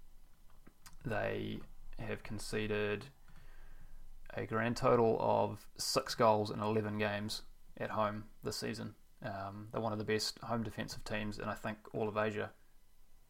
they 1.05 1.61
have 1.99 2.23
conceded 2.23 3.07
a 4.35 4.47
grand 4.47 4.77
total 4.77 5.17
of 5.21 5.67
six 5.79 6.15
goals 6.15 6.51
in 6.51 6.61
11 6.61 6.99
games 6.99 7.43
at 7.79 7.91
home 7.91 8.25
this 8.43 8.57
season. 8.57 8.95
Um, 9.25 9.69
they're 9.73 9.81
one 9.81 9.93
of 9.93 9.99
the 9.99 10.05
best 10.05 10.39
home 10.43 10.63
defensive 10.63 11.05
teams 11.05 11.39
in, 11.39 11.45
I 11.45 11.55
think, 11.55 11.79
all 11.93 12.09
of 12.09 12.17
Asia 12.17 12.51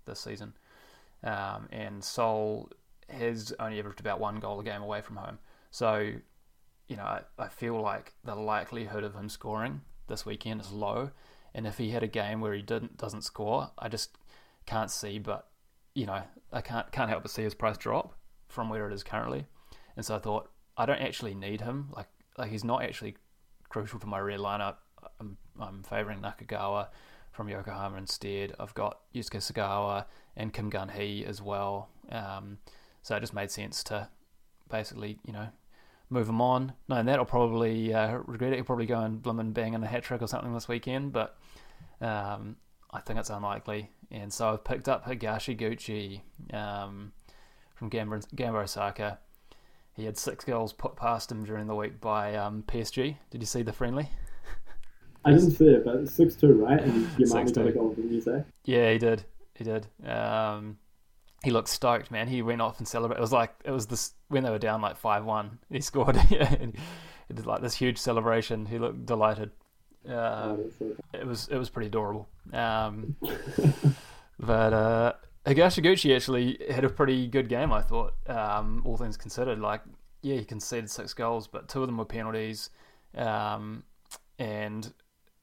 this 0.05 0.21
season. 0.21 0.55
Um, 1.23 1.69
and 1.71 2.03
Seoul 2.03 2.71
has 3.09 3.53
only 3.61 3.79
averaged 3.79 4.01
about 4.01 4.21
one 4.21 4.41
goal 4.41 4.61
a 4.61 4.65
game 4.65 4.83
away 4.83 5.01
from 5.01 5.17
home. 5.17 5.39
So, 5.71 6.13
you 6.89 6.97
know, 6.97 7.05
I, 7.05 7.23
I 7.39 7.49
feel 7.49 7.81
like 7.81 8.15
the 8.25 8.35
likelihood 8.35 9.05
of 9.05 9.15
him 9.15 9.29
scoring 9.29 9.83
this 10.09 10.27
weekend 10.27 10.61
is 10.61 10.73
low. 10.73 11.11
And 11.55 11.67
if 11.67 11.79
he 11.79 11.91
had 11.91 12.03
a 12.03 12.09
game 12.09 12.41
where 12.41 12.55
he 12.55 12.63
didn't 12.63 12.97
doesn't 12.97 13.23
score, 13.23 13.71
I 13.79 13.89
just 13.89 14.17
can't 14.67 14.91
see. 14.91 15.19
But 15.19 15.49
you 15.95 16.07
know, 16.07 16.23
I 16.53 16.61
can't 16.61 16.91
can't 16.93 17.11
help 17.11 17.23
but 17.23 17.31
see 17.31 17.43
his 17.43 17.55
price 17.55 17.77
drop 17.77 18.15
from 18.49 18.69
where 18.69 18.89
it 18.89 18.93
is 18.93 19.03
currently. 19.03 19.47
And 19.97 20.05
so 20.05 20.17
I 20.17 20.19
thought 20.19 20.51
I 20.77 20.87
don't 20.87 21.01
actually 21.01 21.35
need 21.35 21.61
him. 21.61 21.91
Like 21.95 22.09
like 22.39 22.51
he's 22.51 22.65
not 22.65 22.83
actually 22.83 23.17
crucial 23.69 23.99
to 24.01 24.07
my 24.07 24.19
rear 24.19 24.39
lineup. 24.39 24.77
I'm 25.21 25.37
I'm 25.61 25.83
favouring 25.83 26.21
Nakagawa 26.21 26.89
from 27.33 27.49
Yokohama 27.49 27.97
instead. 27.97 28.55
I've 28.59 28.75
got 28.75 29.01
Yusuke 29.15 29.53
Sagawa 29.53 30.07
and 30.37 30.53
Kim 30.53 30.71
Gun 30.71 30.91
Hee 30.91 31.25
as 31.27 31.43
well. 31.43 31.89
Um, 32.11 32.59
so 33.03 33.17
it 33.17 33.21
just 33.21 33.35
made 33.35 33.51
sense 33.51 33.83
to 33.85 34.09
basically, 34.71 35.19
you 35.27 35.33
know, 35.33 35.49
move 36.13 36.29
him 36.29 36.41
on. 36.41 36.73
Knowing 36.89 37.07
that, 37.07 37.19
I'll 37.19 37.25
probably 37.25 37.93
uh, 37.93 38.19
regret 38.27 38.53
it. 38.53 38.57
He'll 38.57 38.65
probably 38.65 38.87
go 38.87 39.01
and 39.01 39.23
blim 39.23 39.41
and 39.41 39.55
bang 39.55 39.75
in 39.75 39.83
a 39.83 39.87
hat 39.87 40.05
trick 40.05 40.23
or 40.23 40.29
something 40.29 40.53
this 40.53 40.69
weekend, 40.69 41.13
but 41.13 41.37
um, 42.01 42.57
I 42.91 43.01
think 43.01 43.19
it's 43.19 43.31
unlikely. 43.31 43.91
And 44.11 44.33
so 44.33 44.51
I've 44.51 44.65
picked 44.65 44.89
up 44.89 45.07
Higashiguchi 45.07 46.21
um, 46.53 47.13
from 47.75 47.89
Gamba, 47.89 48.21
Gamba 48.35 48.61
Osaka. 48.61 49.19
He 49.95 50.05
had 50.05 50.17
six 50.17 50.45
goals 50.45 50.73
put 50.73 50.97
past 50.97 51.31
him 51.31 51.45
during 51.45 51.67
the 51.67 51.75
week 51.75 52.01
by 52.01 52.35
um, 52.35 52.65
PSG. 52.67 53.17
Did 53.31 53.43
you 53.43 53.47
see 53.47 53.63
the 53.63 53.73
friendly? 53.73 54.09
I 55.25 55.31
didn't 55.31 55.53
see 55.53 55.67
it, 55.67 55.85
but 55.85 55.97
it's 55.97 56.13
six 56.13 56.35
two, 56.35 56.55
right? 56.55 56.81
And 56.81 56.95
your 57.19 57.29
mum 57.29 57.47
6-2. 57.47 57.55
got 57.55 57.67
a 57.67 57.73
goal, 57.73 57.95
didn't 57.95 58.13
you 58.13 58.21
say? 58.21 58.45
Yeah, 58.65 58.91
he 58.91 58.99
did. 58.99 59.25
He 59.55 59.65
did. 59.65 59.87
Um, 60.05 60.79
he 61.45 61.51
looked 61.51 61.69
stoked, 61.69 62.11
man. 62.11 62.29
He 62.29 62.43
went 62.43 62.61
off 62.61 62.79
and 62.79 62.87
celebrated. 62.87 63.19
It 63.19 63.23
was 63.23 63.33
like 63.33 63.55
it 63.65 63.71
was 63.71 63.87
this 63.87 64.13
when 64.29 64.45
they 64.45 64.51
were 64.51 64.59
down 64.59 64.81
like 64.81 64.97
five 64.97 65.25
one. 65.25 65.59
He 65.71 65.81
scored. 65.81 66.17
yeah, 66.31 66.55
and 66.61 66.75
he 67.29 67.35
did 67.35 67.47
like 67.47 67.63
this 67.63 67.75
huge 67.75 67.99
celebration. 67.99 68.67
He 68.67 68.79
looked 68.79 69.07
delighted. 69.07 69.51
Uh, 70.09 70.57
it 71.13 71.27
was 71.27 71.49
it 71.49 71.57
was 71.57 71.71
pretty 71.71 71.89
adorable. 71.89 72.29
Um, 72.53 73.17
but 74.39 74.73
uh, 74.73 75.13
Higashiguchi 75.47 76.15
actually 76.15 76.59
had 76.71 76.85
a 76.85 76.89
pretty 76.89 77.27
good 77.27 77.49
game, 77.49 77.73
I 77.73 77.83
thought, 77.83 78.15
um, 78.29 78.83
all 78.85 78.97
things 78.97 79.17
considered. 79.17 79.59
Like, 79.59 79.83
yeah, 80.23 80.37
he 80.37 80.45
conceded 80.45 80.91
six 80.91 81.15
goals, 81.15 81.49
but 81.49 81.69
two 81.69 81.83
of 81.83 81.89
them 81.89 81.99
were 81.99 82.05
penalties, 82.05 82.71
um, 83.17 83.83
and 84.39 84.93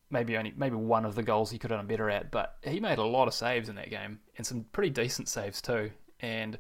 maybe 0.10 0.38
only 0.38 0.54
maybe 0.56 0.76
one 0.76 1.06
of 1.06 1.16
the 1.16 1.24
goals 1.24 1.52
he 1.52 1.58
could 1.58 1.72
have 1.72 1.80
done 1.80 1.88
better 1.88 2.10
at. 2.10 2.32
But 2.32 2.56
he 2.64 2.80
made 2.80 2.98
a 2.98 3.04
lot 3.04 3.28
of 3.28 3.34
saves 3.34 3.70
in 3.70 3.76
that 3.76 3.90
game, 3.90 4.20
and 4.38 4.46
some 4.46 4.66
pretty 4.72 4.90
decent 4.90 5.28
saves 5.28 5.62
too. 5.62 5.92
And 6.20 6.58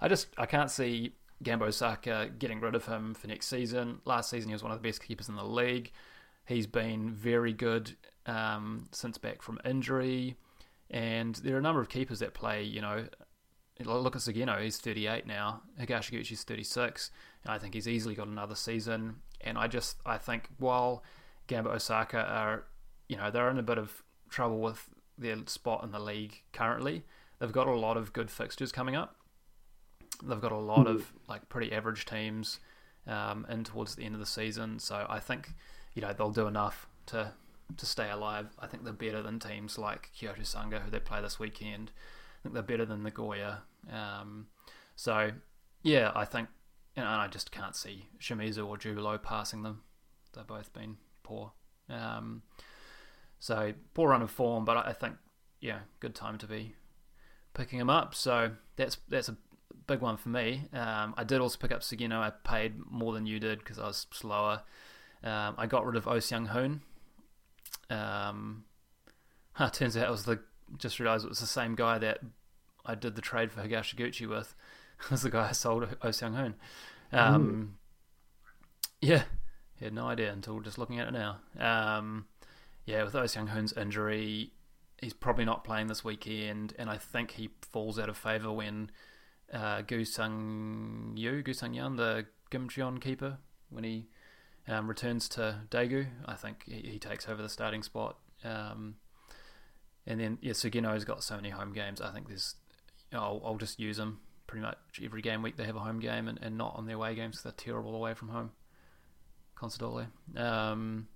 I 0.00 0.08
just 0.08 0.28
I 0.36 0.46
can't 0.46 0.70
see 0.70 1.14
Gamba 1.42 1.66
Osaka 1.66 2.30
getting 2.38 2.60
rid 2.60 2.74
of 2.74 2.86
him 2.86 3.14
for 3.14 3.26
next 3.26 3.48
season. 3.48 4.00
Last 4.04 4.30
season, 4.30 4.48
he 4.48 4.54
was 4.54 4.62
one 4.62 4.72
of 4.72 4.80
the 4.80 4.88
best 4.88 5.02
keepers 5.02 5.28
in 5.28 5.36
the 5.36 5.44
league. 5.44 5.92
He's 6.46 6.66
been 6.66 7.10
very 7.10 7.52
good 7.52 7.96
um, 8.26 8.88
since 8.92 9.18
back 9.18 9.42
from 9.42 9.58
injury. 9.64 10.36
And 10.90 11.34
there 11.36 11.56
are 11.56 11.58
a 11.58 11.62
number 11.62 11.80
of 11.80 11.88
keepers 11.88 12.20
that 12.20 12.34
play, 12.34 12.62
you 12.62 12.80
know, 12.80 13.06
look 13.84 14.16
at 14.16 14.22
Sugino, 14.22 14.62
he's 14.62 14.78
38 14.78 15.26
now. 15.26 15.62
Higashiguchi's 15.80 16.44
36. 16.44 17.10
And 17.44 17.52
I 17.52 17.58
think 17.58 17.74
he's 17.74 17.88
easily 17.88 18.14
got 18.14 18.28
another 18.28 18.54
season. 18.54 19.16
And 19.40 19.58
I 19.58 19.66
just, 19.66 19.96
I 20.06 20.18
think 20.18 20.48
while 20.58 21.02
Gamba 21.48 21.70
Osaka 21.70 22.18
are, 22.18 22.64
you 23.08 23.16
know, 23.16 23.30
they're 23.30 23.50
in 23.50 23.58
a 23.58 23.62
bit 23.62 23.78
of 23.78 24.02
trouble 24.28 24.60
with 24.60 24.88
their 25.18 25.36
spot 25.46 25.82
in 25.84 25.92
the 25.92 25.98
league 25.98 26.42
currently, 26.52 27.04
they've 27.38 27.52
got 27.52 27.66
a 27.66 27.74
lot 27.74 27.96
of 27.96 28.12
good 28.12 28.30
fixtures 28.30 28.72
coming 28.72 28.96
up. 28.96 29.16
They've 30.22 30.40
got 30.40 30.52
a 30.52 30.58
lot 30.58 30.86
of 30.86 31.12
like 31.28 31.48
pretty 31.48 31.72
average 31.72 32.06
teams 32.06 32.60
um, 33.06 33.46
in 33.48 33.64
towards 33.64 33.94
the 33.94 34.04
end 34.04 34.14
of 34.14 34.20
the 34.20 34.26
season. 34.26 34.78
So 34.78 35.06
I 35.08 35.20
think, 35.20 35.54
you 35.94 36.02
know, 36.02 36.12
they'll 36.12 36.30
do 36.30 36.46
enough 36.46 36.88
to 37.06 37.32
to 37.76 37.86
stay 37.86 38.10
alive. 38.10 38.56
I 38.58 38.66
think 38.66 38.84
they're 38.84 38.92
better 38.92 39.22
than 39.22 39.40
teams 39.40 39.76
like 39.76 40.10
Kyoto 40.14 40.44
Sanga, 40.44 40.78
who 40.80 40.90
they 40.90 41.00
play 41.00 41.20
this 41.20 41.38
weekend. 41.38 41.90
I 42.38 42.42
think 42.42 42.54
they're 42.54 42.62
better 42.62 42.84
than 42.84 43.02
Nagoya. 43.02 43.62
Um, 43.92 44.46
so, 44.94 45.32
yeah, 45.82 46.12
I 46.14 46.24
think, 46.24 46.48
and 46.94 47.06
I 47.06 47.26
just 47.26 47.50
can't 47.50 47.74
see 47.74 48.06
Shimizu 48.20 48.66
or 48.66 48.76
Jubilo 48.76 49.20
passing 49.20 49.62
them. 49.62 49.82
They've 50.32 50.46
both 50.46 50.72
been 50.72 50.96
poor. 51.24 51.52
Um, 51.90 52.42
so, 53.38 53.72
poor 53.94 54.10
run 54.10 54.22
of 54.22 54.30
form, 54.30 54.64
but 54.64 54.76
I 54.76 54.92
think, 54.92 55.14
yeah, 55.60 55.80
good 56.00 56.14
time 56.14 56.38
to 56.38 56.46
be 56.46 56.74
picking 57.54 57.78
them 57.78 57.90
up. 57.90 58.14
So, 58.14 58.52
that's 58.76 58.98
that's 59.08 59.28
a 59.28 59.36
big 59.86 60.00
one 60.00 60.16
for 60.16 60.28
me. 60.28 60.68
Um, 60.72 61.14
I 61.16 61.24
did 61.24 61.40
also 61.40 61.58
pick 61.58 61.72
up 61.72 61.80
Sugino. 61.80 62.18
I 62.18 62.30
paid 62.30 62.74
more 62.90 63.12
than 63.12 63.26
you 63.26 63.38
did 63.38 63.58
because 63.60 63.78
I 63.78 63.86
was 63.86 64.06
slower. 64.12 64.62
Um, 65.22 65.54
I 65.58 65.66
got 65.66 65.86
rid 65.86 65.96
of 65.96 66.06
Oh 66.06 66.18
Seung 66.18 66.48
Hoon 66.48 66.82
um, 67.90 68.64
it 69.60 69.72
turns 69.72 69.96
out 69.96 70.08
it 70.08 70.10
was 70.10 70.24
the 70.24 70.40
just 70.78 70.98
realised 70.98 71.24
it 71.24 71.28
was 71.28 71.40
the 71.40 71.46
same 71.46 71.74
guy 71.74 71.98
that 71.98 72.18
I 72.84 72.94
did 72.94 73.14
the 73.14 73.22
trade 73.22 73.52
for 73.52 73.62
Higashiguchi 73.62 74.28
with. 74.28 74.54
It 74.98 75.10
was 75.10 75.20
the 75.20 75.30
guy 75.30 75.50
I 75.50 75.52
sold 75.52 75.86
Oh 76.00 76.08
Seung 76.08 76.34
Hoon. 76.36 76.54
Um, 77.12 77.76
mm. 79.02 79.06
Yeah, 79.06 79.24
had 79.78 79.92
no 79.92 80.06
idea 80.06 80.32
until 80.32 80.58
just 80.60 80.78
looking 80.78 80.98
at 80.98 81.08
it 81.08 81.10
now. 81.10 81.36
Um, 81.60 82.24
yeah, 82.86 83.02
with 83.02 83.14
Oh 83.14 83.22
Seung 83.22 83.48
Hoon's 83.48 83.72
injury, 83.72 84.52
he's 85.00 85.12
probably 85.12 85.44
not 85.44 85.64
playing 85.64 85.88
this 85.88 86.04
weekend, 86.04 86.74
and 86.78 86.88
I 86.88 86.96
think 86.96 87.32
he 87.32 87.50
falls 87.72 87.98
out 87.98 88.08
of 88.08 88.16
favour 88.16 88.52
when 88.52 88.90
uh, 89.52 89.82
Gu 89.82 90.04
Sung 90.04 91.12
Yu, 91.16 91.42
Gu 91.42 91.52
Sung 91.52 91.74
Yan, 91.74 91.96
the 91.96 92.26
Gimcheon 92.50 93.00
keeper, 93.00 93.38
when 93.70 93.84
he 93.84 94.06
um, 94.68 94.88
returns 94.88 95.28
to 95.30 95.60
Daegu. 95.70 96.06
I 96.24 96.34
think 96.34 96.64
he, 96.66 96.90
he, 96.92 96.98
takes 96.98 97.28
over 97.28 97.42
the 97.42 97.48
starting 97.48 97.82
spot. 97.82 98.16
Um, 98.44 98.96
and 100.06 100.20
then 100.20 100.38
yeah, 100.40 100.52
Sugino's 100.52 101.04
got 101.04 101.22
so 101.22 101.36
many 101.36 101.50
home 101.50 101.72
games. 101.72 102.00
I 102.00 102.12
think 102.12 102.28
there's, 102.28 102.54
you 103.10 103.18
know, 103.18 103.24
I'll, 103.24 103.42
I'll, 103.44 103.58
just 103.58 103.80
use 103.80 103.96
them 103.96 104.20
pretty 104.46 104.62
much 104.62 104.78
every 105.02 105.22
game 105.22 105.42
week. 105.42 105.56
They 105.56 105.64
have 105.64 105.76
a 105.76 105.80
home 105.80 105.98
game 105.98 106.28
and, 106.28 106.38
and 106.40 106.56
not 106.56 106.74
on 106.76 106.86
their 106.86 106.96
away 106.96 107.14
games. 107.14 107.36
because 107.36 107.42
They're 107.42 107.72
terrible 107.72 107.94
away 107.94 108.14
from 108.14 108.28
home. 108.28 108.50
Consadole. 109.56 110.06
Um, 110.36 111.08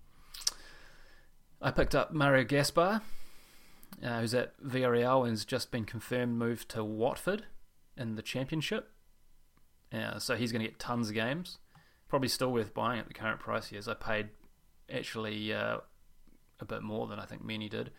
I 1.60 1.70
picked 1.70 1.94
up 1.94 2.12
Mario 2.12 2.44
Gaspar, 2.44 3.02
uh, 4.02 4.20
who's 4.20 4.34
at 4.34 4.58
Villarreal 4.62 5.22
and 5.22 5.32
has 5.32 5.44
just 5.44 5.70
been 5.70 5.84
confirmed 5.84 6.38
moved 6.38 6.68
to 6.70 6.82
Watford 6.82 7.44
in 7.96 8.16
the 8.16 8.22
Championship. 8.22 8.90
Uh, 9.92 10.18
so 10.18 10.36
he's 10.36 10.52
going 10.52 10.62
to 10.62 10.68
get 10.68 10.78
tons 10.78 11.08
of 11.08 11.14
games 11.14 11.58
probably 12.10 12.28
still 12.28 12.52
worth 12.52 12.74
buying 12.74 12.98
at 12.98 13.08
the 13.08 13.14
current 13.14 13.40
price 13.40 13.68
he 13.68 13.76
is. 13.76 13.88
I 13.88 13.94
paid 13.94 14.28
actually 14.92 15.54
uh, 15.54 15.78
a 16.58 16.64
bit 16.64 16.82
more 16.82 17.06
than 17.06 17.18
I 17.20 17.24
think 17.24 17.42
many 17.42 17.68
did. 17.68 17.92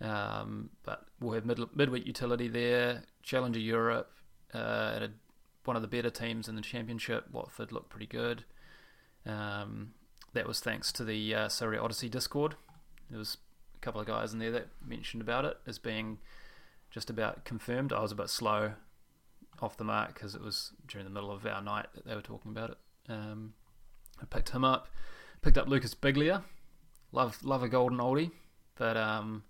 Um, 0.00 0.70
but 0.84 1.06
we'll 1.18 1.32
have 1.32 1.46
mid- 1.46 1.74
midweek 1.74 2.06
utility 2.06 2.48
there. 2.48 3.02
Challenger 3.22 3.58
Europe, 3.58 4.12
uh, 4.52 4.92
at 4.96 5.02
a, 5.02 5.10
one 5.64 5.74
of 5.74 5.82
the 5.82 5.88
better 5.88 6.10
teams 6.10 6.48
in 6.48 6.54
the 6.54 6.62
championship. 6.62 7.24
Watford 7.32 7.72
looked 7.72 7.88
pretty 7.88 8.06
good. 8.06 8.44
Um, 9.24 9.94
that 10.34 10.46
was 10.46 10.60
thanks 10.60 10.92
to 10.92 11.04
the 11.04 11.34
uh, 11.34 11.48
Sorare 11.48 11.82
Odyssey 11.82 12.08
Discord. 12.08 12.56
There 13.08 13.18
was 13.18 13.38
a 13.76 13.80
couple 13.80 14.00
of 14.00 14.06
guys 14.06 14.32
in 14.32 14.40
there 14.40 14.50
that 14.52 14.66
mentioned 14.86 15.22
about 15.22 15.44
it 15.44 15.56
as 15.66 15.78
being 15.78 16.18
just 16.90 17.08
about 17.08 17.44
confirmed. 17.44 17.92
I 17.92 18.02
was 18.02 18.12
a 18.12 18.16
bit 18.16 18.28
slow 18.28 18.72
off 19.62 19.76
the 19.76 19.84
mark 19.84 20.14
because 20.14 20.34
it 20.34 20.42
was 20.42 20.72
during 20.86 21.04
the 21.06 21.12
middle 21.12 21.30
of 21.30 21.46
our 21.46 21.62
night 21.62 21.86
that 21.94 22.04
they 22.04 22.14
were 22.14 22.20
talking 22.20 22.50
about 22.50 22.70
it. 22.70 22.76
Um, 23.08 23.54
I 24.20 24.26
picked 24.26 24.50
him 24.50 24.64
up. 24.64 24.88
Picked 25.40 25.58
up 25.58 25.68
Lucas 25.68 25.94
Biglia. 25.94 26.42
Love 27.12 27.44
love 27.44 27.62
a 27.62 27.68
golden 27.68 27.98
oldie, 27.98 28.32
but 28.76 28.96
um, 28.96 29.44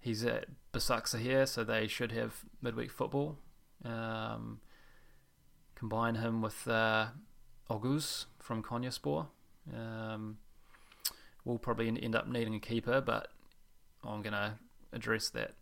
he's 0.00 0.24
at 0.24 0.46
Basaksehir, 0.72 1.48
so 1.48 1.64
they 1.64 1.88
should 1.88 2.12
have 2.12 2.44
midweek 2.62 2.92
football. 2.92 3.36
Um, 3.84 4.60
combine 5.74 6.16
him 6.16 6.40
with 6.40 6.68
uh, 6.68 7.06
Oguz 7.68 8.26
from 8.38 8.62
Konyaspor. 8.62 9.26
Um, 9.74 10.38
we'll 11.44 11.58
probably 11.58 11.88
end 11.88 12.14
up 12.14 12.28
needing 12.28 12.54
a 12.54 12.60
keeper, 12.60 13.00
but 13.00 13.28
I'm 14.04 14.22
going 14.22 14.32
to 14.32 14.54
address 14.92 15.30
that 15.30 15.54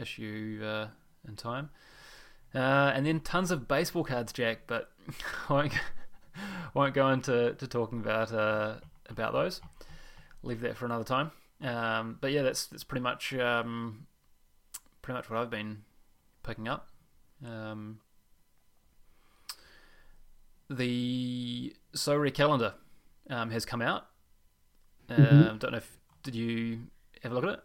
issue 0.00 0.60
uh, 0.64 0.88
in 1.26 1.36
time. 1.36 1.70
Uh, 2.54 2.92
and 2.94 3.06
then 3.06 3.20
tons 3.20 3.50
of 3.50 3.68
baseball 3.68 4.04
cards, 4.04 4.32
Jack, 4.32 4.62
but 4.66 4.90
I 5.48 5.52
won't, 5.52 5.72
won't 6.74 6.94
go 6.94 7.08
into 7.10 7.54
to 7.54 7.66
talking 7.66 8.00
about 8.00 8.32
uh, 8.32 8.76
about 9.08 9.32
those. 9.32 9.60
Leave 10.42 10.60
that 10.60 10.76
for 10.76 10.86
another 10.86 11.04
time. 11.04 11.30
Um, 11.62 12.18
but 12.20 12.32
yeah, 12.32 12.42
that's 12.42 12.66
that's 12.66 12.84
pretty 12.84 13.02
much 13.02 13.34
um, 13.34 14.06
pretty 15.02 15.16
much 15.16 15.30
what 15.30 15.38
I've 15.38 15.50
been 15.50 15.82
picking 16.42 16.66
up. 16.66 16.88
Um, 17.44 18.00
the 20.68 21.74
Sorare 21.94 22.32
calendar 22.32 22.74
um, 23.28 23.50
has 23.50 23.64
come 23.64 23.82
out. 23.82 24.06
Mm-hmm. 25.08 25.48
Um, 25.48 25.58
don't 25.58 25.72
know 25.72 25.78
if 25.78 25.98
did 26.22 26.34
you 26.34 26.80
have 27.22 27.32
a 27.32 27.34
look 27.34 27.44
at 27.44 27.50
it? 27.50 27.60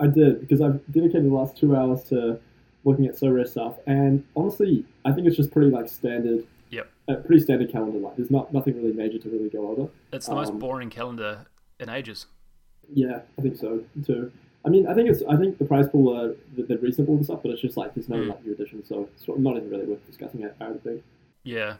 I 0.00 0.06
did 0.06 0.40
because 0.40 0.60
I've 0.60 0.80
dedicated 0.92 1.24
the 1.24 1.34
last 1.34 1.56
two 1.56 1.76
hours 1.76 2.04
to 2.04 2.38
looking 2.84 3.06
at 3.06 3.14
Sorare 3.14 3.48
stuff, 3.48 3.76
and 3.86 4.24
honestly, 4.36 4.84
I 5.04 5.12
think 5.12 5.26
it's 5.26 5.36
just 5.36 5.50
pretty 5.50 5.70
like 5.70 5.88
standard 5.88 6.46
Yep. 6.74 6.90
A 7.06 7.14
pretty 7.16 7.42
standard 7.42 7.70
calendar 7.70 7.98
like 7.98 8.16
There's 8.16 8.30
not 8.30 8.52
nothing 8.52 8.76
really 8.76 8.92
major 8.92 9.18
to 9.18 9.28
really 9.28 9.48
go 9.48 9.68
over. 9.68 9.88
It's 10.12 10.26
the 10.26 10.32
um, 10.32 10.38
most 10.38 10.58
boring 10.58 10.90
calendar 10.90 11.46
in 11.78 11.88
ages. 11.88 12.26
Yeah, 12.92 13.20
I 13.38 13.42
think 13.42 13.56
so 13.56 13.84
too. 14.04 14.32
I 14.66 14.70
mean, 14.70 14.86
I 14.88 14.94
think 14.94 15.08
it's 15.08 15.22
I 15.28 15.36
think 15.36 15.58
the 15.58 15.66
prize 15.66 15.88
pool 15.88 16.16
are 16.16 16.34
they're 16.56 16.78
reasonable 16.78 17.14
and 17.14 17.24
stuff, 17.24 17.40
but 17.42 17.52
it's 17.52 17.60
just 17.60 17.76
like 17.76 17.94
there's 17.94 18.08
no 18.08 18.16
mm. 18.16 18.28
like 18.28 18.44
new 18.44 18.52
additions, 18.52 18.88
so 18.88 19.08
it's 19.14 19.24
not 19.28 19.56
even 19.56 19.70
really 19.70 19.84
worth 19.84 20.04
discussing 20.06 20.42
it. 20.42 20.56
I 20.60 20.68
would 20.68 20.82
think. 20.82 21.02
Yeah, 21.44 21.76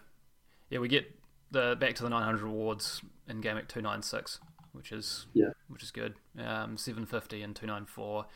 yeah, 0.71 0.79
we 0.79 0.89
get 0.89 1.11
the 1.51 1.77
back 1.81 1.95
to 1.97 2.03
the 2.03 2.11
900 2.11 2.43
rewards 2.43 3.01
in 3.29 3.41
game 3.41 3.57
at 3.57 3.69
296, 3.69 4.41
which 4.73 4.93
is 4.93 5.27
yeah, 5.35 5.51
which 5.69 5.83
is 5.83 5.91
good. 5.91 6.15
Um, 6.39 6.77
750 6.77 7.43
and 7.43 7.55
294. 7.55 8.27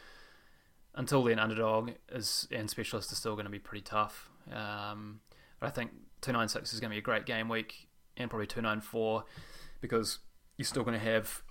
Until 0.95 1.23
then, 1.23 1.39
underdog 1.39 1.93
is 2.11 2.49
and 2.51 2.69
specialist 2.69 3.13
is 3.13 3.19
still 3.19 3.35
going 3.35 3.47
to 3.47 3.51
be 3.51 3.59
pretty 3.59 3.83
tough. 3.83 4.31
Um, 4.53 5.21
but 5.61 5.67
I 5.67 5.71
think 5.71 5.91
296 6.23 6.73
is 6.73 6.81
going 6.81 6.91
to 6.91 6.95
be 6.95 6.99
a 6.99 7.03
great 7.03 7.27
game 7.27 7.49
week, 7.49 7.89
and 8.17 8.31
probably 8.31 8.47
294 8.47 9.25
because 9.81 10.19
you're 10.57 10.67
still 10.67 10.83
going 10.83 10.99
to 10.99 11.05
have, 11.05 11.43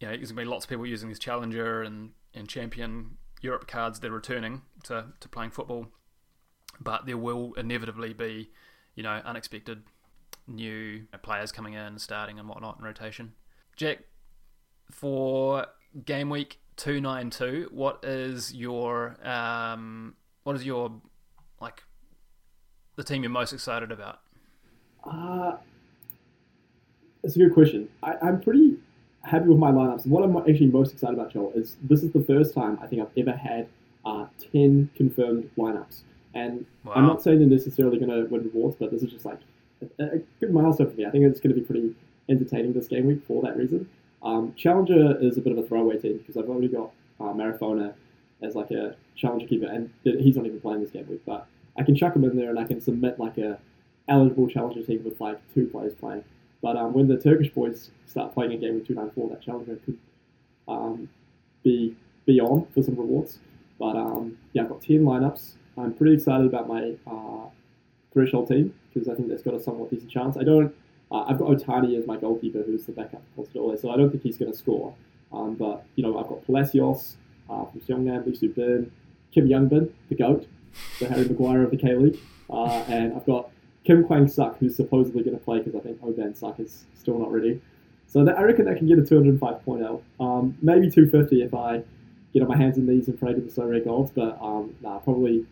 you 0.00 0.06
know, 0.06 0.16
there's 0.16 0.30
going 0.30 0.44
to 0.44 0.48
be 0.48 0.50
lots 0.50 0.64
of 0.64 0.68
people 0.68 0.86
using 0.86 1.08
this 1.08 1.18
Challenger 1.18 1.82
and, 1.82 2.10
and 2.32 2.48
Champion 2.48 3.16
Europe 3.40 3.66
cards 3.66 4.00
They're 4.00 4.10
returning 4.10 4.62
to, 4.84 5.06
to 5.20 5.28
playing 5.28 5.50
football. 5.50 5.88
But 6.80 7.06
there 7.06 7.18
will 7.18 7.52
inevitably 7.54 8.14
be, 8.14 8.50
you 8.94 9.02
know, 9.02 9.20
unexpected 9.24 9.82
new 10.46 11.04
players 11.22 11.52
coming 11.52 11.74
in, 11.74 11.98
starting 11.98 12.38
and 12.38 12.48
whatnot 12.48 12.78
in 12.78 12.84
rotation. 12.84 13.32
Jack, 13.76 14.00
for 14.90 15.66
game 16.04 16.30
week 16.30 16.60
292, 16.76 17.68
what 17.72 18.04
is 18.04 18.52
your 18.54 19.16
um, 19.26 20.14
what 20.42 20.56
is 20.56 20.64
your 20.64 20.92
like 21.60 21.82
the 22.96 23.04
team 23.04 23.22
you're 23.22 23.30
most 23.30 23.52
excited 23.52 23.90
about? 23.90 24.20
Uh, 25.04 25.56
that's 27.22 27.36
a 27.36 27.38
good 27.38 27.54
question. 27.54 27.88
I, 28.02 28.14
I'm 28.22 28.40
pretty 28.40 28.76
happy 29.22 29.46
with 29.48 29.58
my 29.58 29.70
lineups. 29.70 30.06
What 30.06 30.22
I'm 30.22 30.36
actually 30.36 30.66
most 30.66 30.92
excited 30.92 31.14
about, 31.18 31.32
Joel, 31.32 31.52
is 31.54 31.76
this 31.82 32.02
is 32.02 32.12
the 32.12 32.22
first 32.22 32.54
time 32.54 32.78
I 32.82 32.86
think 32.86 33.02
I've 33.02 33.16
ever 33.16 33.36
had 33.36 33.68
uh, 34.04 34.26
ten 34.52 34.90
confirmed 34.94 35.50
lineups. 35.56 36.02
And 36.34 36.66
Wow. 36.84 36.92
I'm 36.96 37.06
not 37.06 37.22
saying 37.22 37.38
they're 37.38 37.48
necessarily 37.48 37.98
going 37.98 38.10
to 38.10 38.28
win 38.28 38.42
rewards, 38.42 38.76
but 38.78 38.90
this 38.90 39.02
is 39.02 39.10
just 39.10 39.24
like 39.24 39.38
a, 39.98 40.18
good 40.40 40.52
milestone 40.52 40.90
for 40.90 40.96
me. 40.96 41.06
I 41.06 41.10
think 41.10 41.24
it's 41.24 41.40
going 41.40 41.54
to 41.54 41.60
be 41.60 41.66
pretty 41.66 41.94
entertaining 42.28 42.72
this 42.72 42.88
game 42.88 43.06
week 43.06 43.22
for 43.26 43.42
that 43.42 43.56
reason. 43.56 43.88
Um, 44.22 44.54
Challenger 44.56 45.18
is 45.20 45.36
a 45.36 45.40
bit 45.40 45.52
of 45.52 45.58
a 45.58 45.66
throwaway 45.66 45.98
team 45.98 46.18
because 46.18 46.36
I've 46.36 46.48
already 46.48 46.68
got 46.68 46.90
uh, 47.20 47.32
Marafona 47.32 47.94
as 48.42 48.54
like 48.54 48.70
a 48.70 48.96
Challenger 49.16 49.46
keeper, 49.46 49.66
and 49.66 49.90
he's 50.02 50.36
not 50.36 50.46
even 50.46 50.60
playing 50.60 50.80
this 50.80 50.90
game 50.90 51.06
week. 51.08 51.22
But 51.26 51.46
I 51.78 51.82
can 51.82 51.94
chuck 51.94 52.16
him 52.16 52.24
in 52.24 52.36
there, 52.36 52.50
and 52.50 52.58
I 52.58 52.64
can 52.64 52.80
submit 52.80 53.18
like 53.18 53.38
a 53.38 53.58
eligible 54.08 54.48
Challenger 54.48 54.82
team 54.82 55.04
with 55.04 55.20
like 55.20 55.38
two 55.54 55.66
players 55.66 55.94
playing. 55.94 56.24
But 56.62 56.76
um, 56.76 56.94
when 56.94 57.08
the 57.08 57.18
Turkish 57.18 57.50
boys 57.50 57.90
start 58.06 58.32
playing 58.32 58.52
a 58.52 58.56
game 58.56 58.74
with 58.74 58.86
two 58.86 58.94
nine 58.94 59.10
four, 59.10 59.28
that 59.28 59.42
Challenger 59.42 59.76
could 59.84 59.98
um, 60.66 61.08
be 61.62 61.94
be 62.26 62.40
on 62.40 62.66
for 62.74 62.82
some 62.82 62.96
rewards. 62.96 63.38
But 63.78 63.96
um, 63.96 64.38
yeah, 64.52 64.62
I've 64.62 64.68
got 64.68 64.82
ten 64.82 65.04
lineups. 65.04 65.52
I'm 65.76 65.92
pretty 65.92 66.14
excited 66.14 66.46
about 66.46 66.68
my 66.68 66.94
uh, 67.06 67.48
threshold 68.14 68.48
team 68.48 68.72
because 68.92 69.08
I 69.08 69.14
think 69.14 69.28
that's 69.28 69.42
got 69.42 69.54
a 69.54 69.60
somewhat 69.60 69.90
decent 69.90 70.10
chance. 70.10 70.36
I 70.38 70.44
don't. 70.44 70.74
Uh, 71.12 71.24
I've 71.24 71.38
got 71.38 71.48
Otani 71.48 71.98
as 71.98 72.06
my 72.06 72.16
goalkeeper, 72.16 72.62
who's 72.62 72.86
the 72.86 72.92
backup 72.92 73.22
for 73.36 73.46
so 73.76 73.90
I 73.90 73.96
don't 73.96 74.10
think 74.10 74.22
he's 74.22 74.38
going 74.38 74.50
to 74.50 74.56
score. 74.56 74.94
Um, 75.32 75.54
but 75.54 75.84
you 75.96 76.02
know, 76.02 76.18
I've 76.18 76.28
got 76.28 76.46
Palacios 76.46 77.16
uh, 77.50 77.66
from 77.66 77.80
Seongnam, 77.80 78.24
Lee 78.26 78.48
Bin, 78.48 78.90
Kim 79.32 79.48
Youngbin, 79.48 79.90
the 80.08 80.14
goat, 80.14 80.46
the 81.00 81.08
Harry 81.08 81.28
Maguire 81.28 81.62
of 81.62 81.70
the 81.70 81.76
K 81.76 81.94
League, 81.96 82.18
uh, 82.48 82.84
and 82.88 83.12
I've 83.14 83.26
got 83.26 83.50
Kim 83.84 84.04
Kwang 84.04 84.28
Suk, 84.28 84.58
who's 84.58 84.76
supposedly 84.76 85.22
going 85.22 85.36
to 85.36 85.44
play 85.44 85.58
because 85.58 85.74
I 85.74 85.80
think 85.80 85.98
Oban 86.02 86.34
Suk 86.34 86.58
is 86.58 86.84
still 86.94 87.18
not 87.18 87.30
ready. 87.30 87.60
So 88.06 88.24
that, 88.24 88.38
I 88.38 88.42
reckon 88.42 88.64
that 88.66 88.78
can 88.78 88.86
get 88.86 88.98
a 88.98 89.02
205.0, 89.02 90.02
um, 90.20 90.56
maybe 90.62 90.90
250 90.90 91.42
if 91.42 91.52
I 91.52 91.82
get 92.32 92.42
on 92.42 92.48
my 92.48 92.56
hands 92.56 92.76
and 92.76 92.86
knees 92.86 93.08
and 93.08 93.18
pray 93.18 93.34
to 93.34 93.40
the 93.40 93.50
Sorare 93.50 93.84
gods, 93.84 94.10
but 94.14 94.38
um, 94.40 94.74
nah, 94.80 94.98
probably 94.98 95.46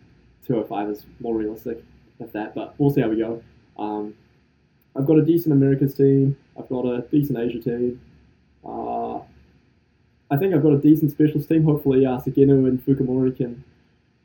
205 0.45 0.89
is 0.89 1.05
more 1.19 1.35
realistic 1.35 1.83
at 2.19 2.33
that. 2.33 2.55
But 2.55 2.75
we'll 2.77 2.91
see 2.91 3.01
how 3.01 3.09
we 3.09 3.17
go. 3.17 3.41
Um, 3.77 4.13
I've 4.95 5.05
got 5.05 5.17
a 5.17 5.25
decent 5.25 5.53
Americas 5.53 5.95
team. 5.95 6.37
I've 6.57 6.69
got 6.69 6.85
a 6.85 7.01
decent 7.11 7.39
Asia 7.39 7.59
team. 7.59 7.99
Uh, 8.65 9.17
I 10.31 10.37
think 10.37 10.53
I've 10.53 10.63
got 10.63 10.73
a 10.73 10.77
decent 10.77 11.11
specialist 11.11 11.49
team. 11.49 11.63
Hopefully, 11.63 12.05
uh, 12.05 12.15
and 12.15 12.85
Fukumori 12.85 13.35
can 13.35 13.63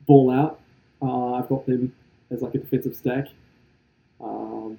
ball 0.05 0.31
out. 0.31 0.59
Uh, 1.01 1.33
I've 1.33 1.49
got 1.49 1.65
them 1.65 1.93
as 2.31 2.41
like 2.41 2.55
a 2.55 2.59
defensive 2.59 2.95
stack. 2.95 3.27
Um, 4.21 4.77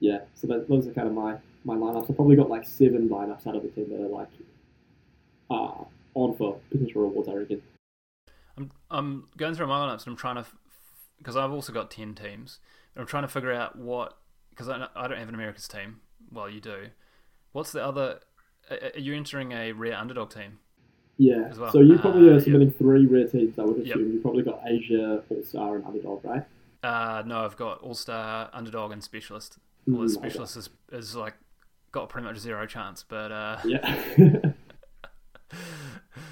yeah, 0.00 0.20
so 0.34 0.46
that, 0.48 0.68
those 0.68 0.86
are 0.86 0.92
kind 0.92 1.08
of 1.08 1.14
my, 1.14 1.36
my 1.64 1.74
lineups. 1.74 2.10
I've 2.10 2.16
probably 2.16 2.36
got 2.36 2.50
like 2.50 2.64
seven 2.64 3.08
lineups 3.08 3.46
out 3.46 3.56
of 3.56 3.62
the 3.62 3.68
ten 3.68 3.88
that 3.90 4.04
are 4.04 4.08
like 4.08 4.28
uh, 5.50 5.84
on 6.14 6.36
for 6.36 6.58
potential 6.70 7.02
rewards, 7.02 7.28
I 7.28 7.34
reckon. 7.34 7.62
I'm 8.56 8.70
I'm 8.90 9.28
going 9.36 9.54
through 9.54 9.68
my 9.68 9.86
lineups 9.86 10.06
and 10.06 10.12
I'm 10.12 10.16
trying 10.16 10.36
to 10.36 10.46
because 11.18 11.36
I've 11.36 11.50
also 11.52 11.72
got 11.72 11.90
ten 11.90 12.14
teams. 12.14 12.58
And 12.94 13.02
I'm 13.02 13.06
trying 13.06 13.24
to 13.24 13.28
figure 13.28 13.52
out 13.52 13.76
what 13.76 14.16
because 14.50 14.68
I, 14.68 14.86
I 14.96 15.08
don't 15.08 15.18
have 15.18 15.28
an 15.28 15.34
America's 15.34 15.68
team. 15.68 16.00
Well, 16.32 16.48
you 16.48 16.60
do. 16.60 16.88
What's 17.52 17.72
the 17.72 17.84
other? 17.84 18.20
Are 18.70 18.98
you 18.98 19.14
entering 19.14 19.52
a 19.52 19.72
rare 19.72 19.96
underdog 19.96 20.30
team? 20.30 20.58
Yeah. 21.16 21.52
Well. 21.56 21.72
So 21.72 21.80
you 21.80 21.98
probably 21.98 22.28
Uh, 22.30 22.34
are 22.34 22.40
submitting 22.40 22.70
three 22.72 23.06
rare 23.06 23.26
teams, 23.26 23.58
I 23.58 23.64
would 23.64 23.78
Yep. 23.84 23.96
assume. 23.96 24.12
You've 24.12 24.22
probably 24.22 24.42
got 24.42 24.60
Asia, 24.66 25.22
All 25.28 25.42
Star, 25.42 25.76
and 25.76 25.84
Underdog, 25.84 26.24
right? 26.24 26.44
Uh, 26.82 27.22
no, 27.26 27.44
I've 27.44 27.56
got 27.56 27.80
All 27.80 27.94
Star, 27.94 28.50
Underdog, 28.52 28.92
and 28.92 29.02
Specialist. 29.02 29.58
Well, 29.86 30.02
the 30.02 30.10
Specialist 30.10 30.56
is, 30.56 30.70
is 30.92 31.16
like 31.16 31.34
got 31.92 32.08
pretty 32.08 32.26
much 32.26 32.36
zero 32.36 32.66
chance, 32.66 33.04
but 33.08 33.32
uh. 33.32 33.58
Yeah. 33.64 34.02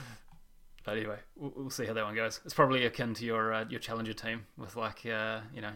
but 0.87 0.97
anyway, 0.97 1.19
we'll, 1.35 1.53
we'll 1.57 1.71
see 1.71 1.85
how 1.85 1.93
that 1.93 2.05
one 2.05 2.15
goes. 2.15 2.41
It's 2.45 2.55
probably 2.55 2.87
akin 2.87 3.13
to 3.15 3.25
your 3.27 3.53
uh, 3.53 3.65
your 3.69 3.81
Challenger 3.81 4.13
team 4.13 4.47
with 4.57 4.77
like 4.77 5.05
uh, 5.05 5.41
you 5.53 5.61
know 5.61 5.73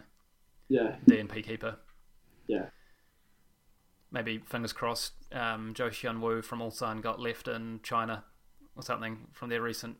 yeah. 0.69 0.95
DNP 1.05 1.43
keeper. 1.43 1.75
Yeah. 2.47 2.67
Maybe 4.09 4.41
fingers 4.45 4.73
crossed. 4.73 5.13
Um, 5.33 5.73
Jo 5.73 5.89
Hyeon-woo 5.89 6.41
from 6.41 6.59
Ulsan 6.59 7.01
got 7.01 7.19
left 7.19 7.47
in 7.47 7.81
China 7.83 8.23
or 8.75 8.83
something 8.83 9.27
from 9.33 9.49
their 9.49 9.61
recent 9.61 9.97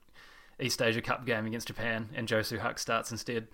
East 0.62 0.82
Asia 0.82 1.02
Cup 1.02 1.26
game 1.26 1.46
against 1.46 1.68
Japan, 1.68 2.10
and 2.16 2.28
Joe 2.28 2.40
Suhak 2.40 2.80
starts 2.80 3.12
instead. 3.12 3.48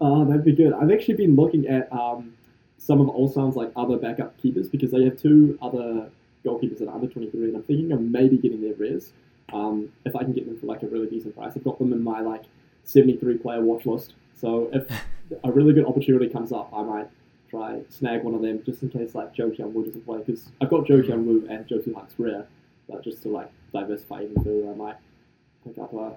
Oh, 0.00 0.24
that'd 0.24 0.44
be 0.44 0.52
good. 0.52 0.72
I've 0.72 0.90
actually 0.92 1.14
been 1.14 1.34
looking 1.34 1.66
at 1.66 1.92
um, 1.92 2.34
some 2.78 3.00
of 3.00 3.08
Ulsan's 3.08 3.56
like 3.56 3.72
other 3.74 3.96
backup 3.96 4.36
keepers 4.38 4.68
because 4.68 4.92
they 4.92 5.04
have 5.04 5.20
two 5.20 5.58
other 5.60 6.08
goalkeepers 6.44 6.78
that 6.78 6.88
are 6.88 6.94
under 6.94 7.08
23, 7.08 7.48
and 7.48 7.56
I'm 7.56 7.62
thinking 7.64 7.90
of 7.90 8.00
maybe 8.00 8.36
getting 8.36 8.62
their 8.62 8.74
rares 8.74 9.12
um, 9.52 9.92
if 10.04 10.14
I 10.16 10.20
can 10.20 10.32
get 10.32 10.46
them 10.46 10.58
for 10.58 10.66
like 10.66 10.82
a 10.82 10.86
really 10.86 11.06
decent 11.06 11.36
price. 11.36 11.52
I've 11.56 11.64
got 11.64 11.78
them 11.78 11.92
in 11.92 12.02
my 12.02 12.20
like 12.20 12.44
73 12.84 13.38
player 13.38 13.60
watch 13.60 13.86
list. 13.86 14.14
So 14.36 14.70
if 14.72 14.86
a 15.44 15.50
really 15.50 15.72
good 15.72 15.86
opportunity 15.86 16.28
comes 16.28 16.52
up, 16.52 16.70
I 16.74 16.82
might 16.82 17.08
try 17.48 17.80
snag 17.88 18.22
one 18.22 18.34
of 18.34 18.42
them 18.42 18.62
just 18.64 18.82
in 18.82 18.90
case 18.90 19.14
like 19.14 19.34
Jo 19.34 19.50
Hyeon-woo 19.50 19.84
doesn't 19.84 20.04
play 20.04 20.18
because 20.18 20.50
I've 20.60 20.70
got 20.70 20.86
Jo 20.86 21.02
Hyeon-woo 21.02 21.46
and 21.50 21.66
Joe 21.66 21.78
Suhak's 21.78 22.14
rare, 22.18 22.46
but 22.88 23.02
just 23.02 23.22
to 23.22 23.28
like 23.28 23.50
diversify 23.72 24.22
even 24.22 24.42
further, 24.42 24.70
I 24.70 24.74
might 24.74 24.96
pick 25.64 25.78
up 25.78 25.92
a, 25.92 26.16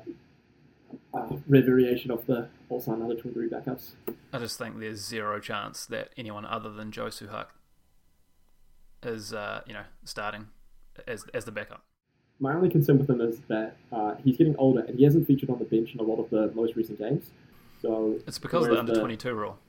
a 1.18 1.40
rare 1.48 1.64
variation 1.64 2.12
of 2.12 2.26
the 2.28 2.48
Ulsan 2.70 3.02
under 3.02 3.16
23 3.16 3.50
backups. 3.50 3.92
I 4.32 4.40
just 4.40 4.58
think 4.58 4.80
there's 4.80 5.06
zero 5.06 5.40
chance 5.40 5.86
that 5.88 6.10
anyone 6.18 6.46
other 6.46 6.72
than 6.72 6.92
Joe 6.92 7.08
Suhak 7.08 7.48
is, 9.04 9.34
uh, 9.34 9.62
you 9.68 9.74
know, 9.74 9.84
starting 10.06 10.48
as 11.08 11.26
as 11.34 11.46
the 11.46 11.52
backup. 11.52 11.84
My 12.40 12.54
only 12.54 12.70
concern 12.70 12.98
with 12.98 13.10
him 13.10 13.22
is 13.22 13.40
that 13.48 13.78
uh, 13.92 14.16
he's 14.24 14.38
getting 14.38 14.56
older 14.58 14.82
and 14.82 14.98
he 14.98 15.04
hasn't 15.06 15.28
featured 15.28 15.50
on 15.50 15.60
the 15.60 15.66
bench 15.66 15.94
in 15.94 16.00
a 16.00 16.04
lot 16.04 16.20
of 16.20 16.30
the 16.30 16.52
most 16.56 16.76
recent 16.76 17.00
games. 17.00 17.30
So, 17.82 18.20
It's 18.28 18.40
because 18.40 18.66
of 18.66 18.72
the 18.72 18.80
under 18.80 19.00
twenty 19.00 19.18
two 19.18 19.34
rule. 19.34 19.60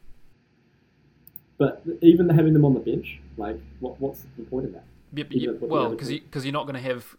But 1.57 1.83
even 2.01 2.29
having 2.29 2.53
them 2.53 2.65
on 2.65 2.75
the 2.75 2.81
bench, 2.81 3.21
like, 3.37 3.61
what, 3.81 4.01
what's 4.01 4.27
the 4.37 4.43
point 4.45 4.67
of 4.67 4.73
that? 4.73 4.85
Yep, 5.15 5.29
yep. 5.31 5.61
Well, 5.61 5.91
because 5.91 6.11
you, 6.11 6.21
cause 6.31 6.45
you're 6.45 6.53
not 6.53 6.65
going 6.65 6.75
to 6.75 6.81
have. 6.81 7.17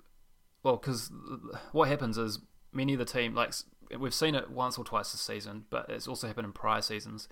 Well, 0.64 0.78
because 0.78 1.12
what 1.72 1.88
happens 1.88 2.18
is 2.18 2.40
many 2.74 2.94
of 2.94 3.00
the 3.00 3.06
team, 3.06 3.34
like 3.34 3.54
we've 3.98 4.14
seen 4.14 4.36
it 4.36 4.50
once 4.50 4.78
or 4.78 4.84
twice 4.84 5.12
this 5.12 5.22
season, 5.22 5.66
but 5.70 5.86
it's 5.90 6.08
also 6.08 6.28
happened 6.28 6.46
in 6.46 6.54
prior 6.54 6.82
seasons, 6.82 7.30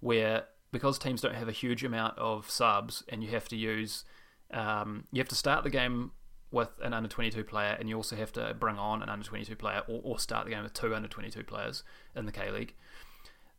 where 0.00 0.44
because 0.72 0.98
teams 0.98 1.20
don't 1.20 1.34
have 1.34 1.48
a 1.48 1.52
huge 1.52 1.82
amount 1.84 2.18
of 2.18 2.50
subs, 2.50 3.02
and 3.08 3.24
you 3.24 3.30
have 3.30 3.48
to 3.48 3.56
use, 3.56 4.04
um, 4.52 5.04
you 5.10 5.20
have 5.20 5.28
to 5.28 5.34
start 5.34 5.64
the 5.64 5.70
game 5.70 6.12
with 6.50 6.70
an 6.82 6.92
under 6.92 7.08
22 7.08 7.44
player, 7.44 7.76
and 7.78 7.88
you 7.88 7.96
also 7.96 8.16
have 8.16 8.32
to 8.32 8.54
bring 8.58 8.78
on 8.78 9.02
an 9.02 9.08
under 9.08 9.24
22 9.24 9.56
player, 9.56 9.82
or, 9.88 10.00
or 10.02 10.18
start 10.18 10.44
the 10.44 10.50
game 10.50 10.62
with 10.62 10.72
two 10.72 10.94
under 10.94 11.08
22 11.08 11.42
players 11.44 11.82
in 12.14 12.26
the 12.26 12.32
K 12.32 12.50
League. 12.50 12.74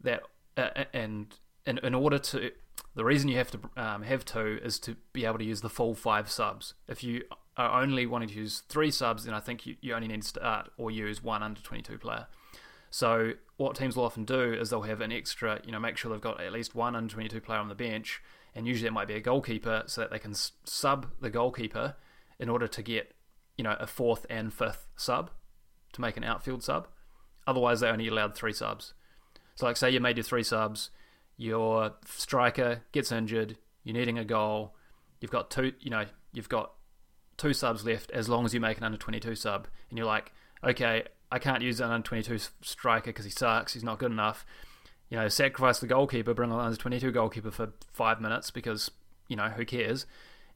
That 0.02 0.23
uh, 0.56 0.86
and 0.93 1.36
in, 1.65 1.78
in 1.80 1.93
order 1.93 2.17
to 2.17 2.52
the 2.95 3.06
reason 3.06 3.30
you 3.30 3.38
have 3.38 3.52
to 3.52 3.60
um, 3.76 4.02
have 4.04 4.26
two 4.26 4.60
is 4.63 4.80
to 4.80 4.95
be 5.13 5.26
able 5.26 5.38
to 5.38 5.43
use 5.43 5.62
the 5.62 5.69
full 5.69 5.95
five 5.95 6.30
subs. 6.30 6.73
If 6.88 7.04
you 7.04 7.23
are 7.56 7.82
only 7.82 8.06
wanting 8.06 8.30
to 8.30 8.36
use 8.36 8.63
three 8.69 8.91
subs, 8.91 9.26
then 9.26 9.34
I 9.34 9.39
think 9.39 9.65
you, 9.65 9.76
you 9.82 9.93
only 9.93 10.08
need 10.08 10.21
to 10.21 10.28
start 10.28 10.71
or 10.78 10.91
use 10.91 11.23
one 11.23 11.43
under 11.43 11.62
22 11.62 11.97
player. 11.97 12.28
So 12.89 13.34
what 13.58 13.76
teams 13.76 13.95
will 13.95 14.06
often 14.06 14.26
do 14.26 14.54
is 14.54 14.69
they'll 14.69 14.84
have 14.84 15.02
an 15.02 15.12
extra, 15.12 15.60
you 15.65 15.71
know, 15.71 15.80
make 15.80 15.97
sure 15.97 16.12
they've 16.12 16.21
got 16.21 16.41
at 16.41 16.52
least 16.54 16.76
one 16.76 16.95
under 16.95 17.12
22 17.12 17.41
player 17.41 17.60
on 17.60 17.67
the 17.67 17.76
bench, 17.76 18.21
and 18.56 18.67
usually 18.67 18.88
it 18.88 18.93
might 18.93 19.08
be 19.08 19.15
a 19.15 19.19
goalkeeper, 19.19 19.84
so 19.88 20.02
that 20.02 20.12
they 20.12 20.19
can 20.19 20.34
sub 20.34 21.08
the 21.19 21.30
goalkeeper 21.30 21.95
in 22.39 22.50
order 22.50 22.67
to 22.67 22.82
get, 22.82 23.13
you 23.58 23.63
know, 23.63 23.76
a 23.80 23.88
fourth 23.88 24.26
and 24.30 24.54
fifth 24.54 24.88
sub 24.95 25.32
to 25.93 26.02
make 26.02 26.17
an 26.17 26.23
outfield 26.23 26.63
sub. 26.63 26.88
Otherwise, 27.45 27.80
they 27.80 27.88
only 27.88 28.08
allowed 28.08 28.36
three 28.36 28.54
subs. 28.54 28.93
So, 29.56 29.65
like, 29.65 29.78
say 29.78 29.89
you 29.89 30.00
made 30.00 30.17
your 30.17 30.23
three 30.23 30.43
subs, 30.43 30.91
your 31.38 31.93
striker 32.06 32.84
gets 32.91 33.12
injured, 33.12 33.58
you're 33.84 33.95
needing 33.95 34.19
a 34.19 34.26
goal, 34.26 34.76
you've 35.19 35.32
got 35.32 35.50
two, 35.50 35.73
you 35.80 35.89
know, 35.89 36.06
you've 36.34 36.50
got 36.50 36.73
two 37.38 37.54
subs 37.54 37.86
left 37.86 38.12
as 38.12 38.28
long 38.28 38.45
as 38.45 38.54
you 38.54 38.60
make 38.60 38.78
an 38.78 38.84
under 38.84 38.97
22 38.97 39.36
sub, 39.36 39.67
and 39.89 39.97
you're 39.97 40.08
like, 40.08 40.34
okay, 40.63 41.04
I 41.32 41.39
can't 41.39 41.62
use 41.62 41.80
an 41.80 41.91
under 41.91 42.06
22 42.06 42.38
striker 42.62 43.08
because 43.08 43.26
he 43.26 43.32
sucks, 43.32 43.73
he's 43.73 43.84
not 43.84 44.00
good 44.00 44.12
enough. 44.12 44.45
You 45.10 45.17
know, 45.17 45.28
sacrifice 45.30 45.80
the 45.80 45.88
goalkeeper, 45.88 46.34
bring 46.34 46.52
on 46.52 46.60
under 46.60 46.78
22 46.78 47.12
goalkeeper 47.12 47.52
for 47.52 47.71
five 47.93 48.19
minutes 48.19 48.52
because, 48.52 48.91
you 49.28 49.36
know, 49.36 49.50
who 49.50 49.65
cares? 49.65 50.06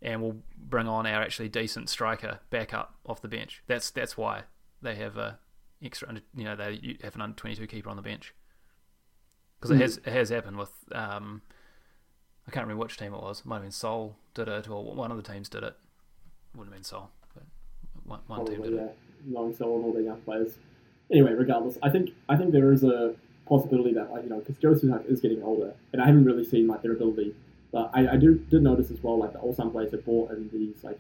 And 0.02 0.22
we'll 0.22 0.38
bring 0.58 0.88
on 0.88 1.06
our 1.06 1.22
actually 1.22 1.50
decent 1.50 1.90
striker 1.90 2.40
back 2.50 2.74
up 2.74 2.96
off 3.06 3.22
the 3.22 3.28
bench. 3.28 3.62
That's 3.68 3.92
that's 3.92 4.18
why 4.18 4.44
they 4.82 4.96
have 4.96 5.18
a 5.18 5.38
extra, 5.84 6.08
under, 6.08 6.22
you 6.36 6.44
know, 6.44 6.56
they 6.56 6.98
have 7.04 7.16
an 7.16 7.22
under 7.22 7.36
22 7.36 7.68
keeper 7.68 7.90
on 7.90 7.96
the 7.98 8.02
bench 8.02 8.34
because 9.62 9.76
it 9.76 9.82
has 9.82 9.98
it 9.98 10.08
has 10.08 10.30
happened 10.30 10.58
with 10.58 10.72
um, 10.92 11.42
I 12.48 12.52
can't 12.52 12.66
remember 12.66 12.84
which 12.84 12.98
team 12.98 13.14
it 13.14 13.22
was. 13.22 13.42
It 13.42 13.46
might 13.46 13.58
have 13.58 13.64
been 13.64 13.72
Seoul 13.72 14.18
did 14.34 14.48
it, 14.48 14.70
or 14.70 14.84
one 14.84 15.12
of 15.12 15.18
the 15.18 15.24
teams 15.24 15.50
did 15.50 15.64
it. 15.64 15.76
Wouldn't 16.56 16.74
have 16.74 16.80
been 16.80 16.84
Seoul, 16.84 17.12
but 17.34 17.44
one, 18.04 18.20
one 18.28 18.46
team 18.46 18.62
did 18.62 18.74
it. 18.74 18.76
yeah, 18.76 18.88
knowing 19.26 19.56
so 19.56 19.76
and 19.76 19.86
all 19.86 19.94
the 19.94 20.02
young 20.02 20.22
players. 20.22 20.58
Anyway, 21.12 21.34
regardless, 21.34 21.78
I 21.84 21.90
think 21.90 22.12
I 22.28 22.38
think 22.38 22.52
there 22.52 22.72
is 22.74 22.84
a 22.84 23.14
possibility 23.46 23.94
that 23.94 24.12
like 24.12 24.24
you 24.24 24.30
know 24.30 24.40
because 24.40 24.58
Joe 24.58 24.74
Sunak 24.74 25.06
is 25.06 25.22
getting 25.22 25.44
older, 25.44 25.74
and 25.94 26.02
I 26.02 26.08
haven't 26.08 26.26
really 26.26 26.44
seen 26.44 26.68
like 26.68 26.82
their 26.82 26.94
ability, 26.94 27.36
but 27.72 27.90
I, 27.94 28.14
I 28.14 28.16
do 28.18 28.36
did 28.36 28.64
notice 28.64 28.92
as 28.92 29.02
well 29.04 29.18
like 29.18 29.34
the 29.34 29.40
Ulsan 29.40 29.72
players 29.72 29.92
have 29.92 30.06
bought 30.06 30.32
in 30.32 30.50
these 30.52 30.84
like 30.84 31.00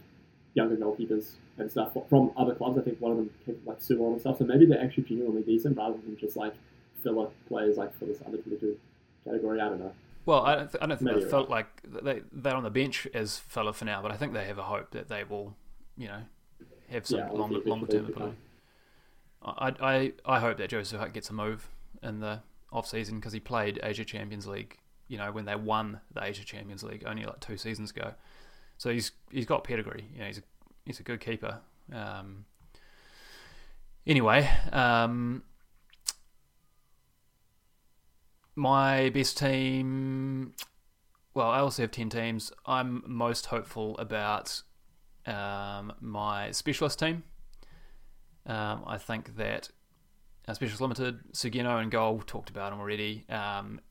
younger 0.54 0.76
goalkeepers 0.76 1.32
and 1.58 1.72
stuff 1.72 1.94
from 2.10 2.32
other 2.38 2.56
clubs. 2.56 2.78
I 2.78 2.82
think 2.82 3.00
one 3.00 3.12
of 3.12 3.18
them 3.18 3.30
came 3.46 3.56
from 3.56 3.66
like 3.66 3.80
Suwon 3.80 4.14
and 4.14 4.22
stuff. 4.22 4.38
So 4.40 4.46
maybe 4.46 4.66
they're 4.66 4.82
actually 4.82 5.04
genuinely 5.04 5.44
decent 5.44 5.78
rather 5.78 5.98
than 5.98 6.18
just 6.18 6.36
like 6.36 6.54
filler 7.04 7.30
players 7.48 7.78
like 7.78 7.98
for 7.98 8.06
this 8.06 8.20
under 8.26 8.38
22 8.38 8.78
category. 9.26 9.62
I 9.62 9.70
don't 9.70 9.80
know. 9.80 9.94
Well, 10.26 10.42
I 10.46 10.56
don't, 10.56 10.72
th- 10.72 10.84
I 10.84 10.86
don't 10.88 11.02
think 11.02 11.14
they 11.14 11.22
felt 11.22 11.50
like 11.50 11.68
they 11.84 12.22
they're 12.32 12.56
on 12.56 12.64
the 12.64 12.70
bench 12.70 13.08
as 13.14 13.40
filler 13.40 13.74
for 13.74 13.86
now, 13.86 14.02
but 14.02 14.12
I 14.12 14.18
think 14.18 14.34
they 14.34 14.46
have 14.46 14.58
a 14.60 14.64
hope 14.64 14.92
that 14.92 15.08
they 15.10 15.24
will, 15.24 15.56
you 15.98 16.08
know, 16.08 16.22
have 16.90 17.08
some 17.08 17.20
Yeah, 17.20 17.30
longer 17.32 17.60
longer 17.66 17.88
term 17.88 18.06
ability. 18.06 18.38
I, 19.44 19.74
I 19.82 20.14
I 20.26 20.40
hope 20.40 20.58
that 20.58 20.70
Joe 20.70 20.82
Suhak 20.82 21.14
gets 21.14 21.30
a 21.30 21.34
move 21.34 21.70
in 22.04 22.20
the 22.20 22.42
off 22.72 22.88
season 22.88 23.18
because 23.20 23.34
he 23.34 23.40
played 23.40 23.80
Asia 23.84 24.06
Champions 24.06 24.48
League. 24.48 24.78
You 25.12 25.18
know, 25.18 25.30
when 25.30 25.44
they 25.44 25.56
won 25.56 26.00
the 26.14 26.24
Asia 26.24 26.46
Champions 26.46 26.84
League 26.84 27.04
only 27.06 27.26
like 27.26 27.42
two 27.42 27.58
seasons 27.58 27.92
ago, 27.92 28.14
so 28.78 28.90
he's 28.90 29.12
he's 29.30 29.46
got 29.46 29.66
pedigree. 29.66 30.06
You 30.14 30.20
know, 30.20 30.26
he's 30.28 30.38
a, 30.38 30.44
he's 30.86 31.02
a 31.02 31.04
good 31.04 31.20
keeper. 31.20 31.60
Um, 31.92 32.46
anyway, 34.08 34.50
um, 34.72 35.44
my 38.56 39.10
best 39.10 39.38
team. 39.38 40.54
Well, 41.34 41.50
I 41.50 41.60
also 41.60 41.84
have 41.84 41.92
ten 41.92 42.10
teams. 42.10 42.54
I'm 42.66 43.04
most 43.06 43.48
hopeful 43.48 43.98
about 43.98 44.62
um, 45.26 45.92
my 46.00 46.52
specialist 46.52 47.00
team. 47.00 47.24
Um, 48.46 48.86
I 48.88 48.98
think 48.98 49.36
that 49.36 49.72
uh, 50.48 50.54
Specialist 50.54 50.80
Limited, 50.80 51.20
Sugino 51.34 51.82
and 51.82 51.92
goal, 51.92 52.24
talked 52.26 52.50
about 52.50 52.72
him 52.72 52.80
already, 52.80 53.26
um, 53.30 53.82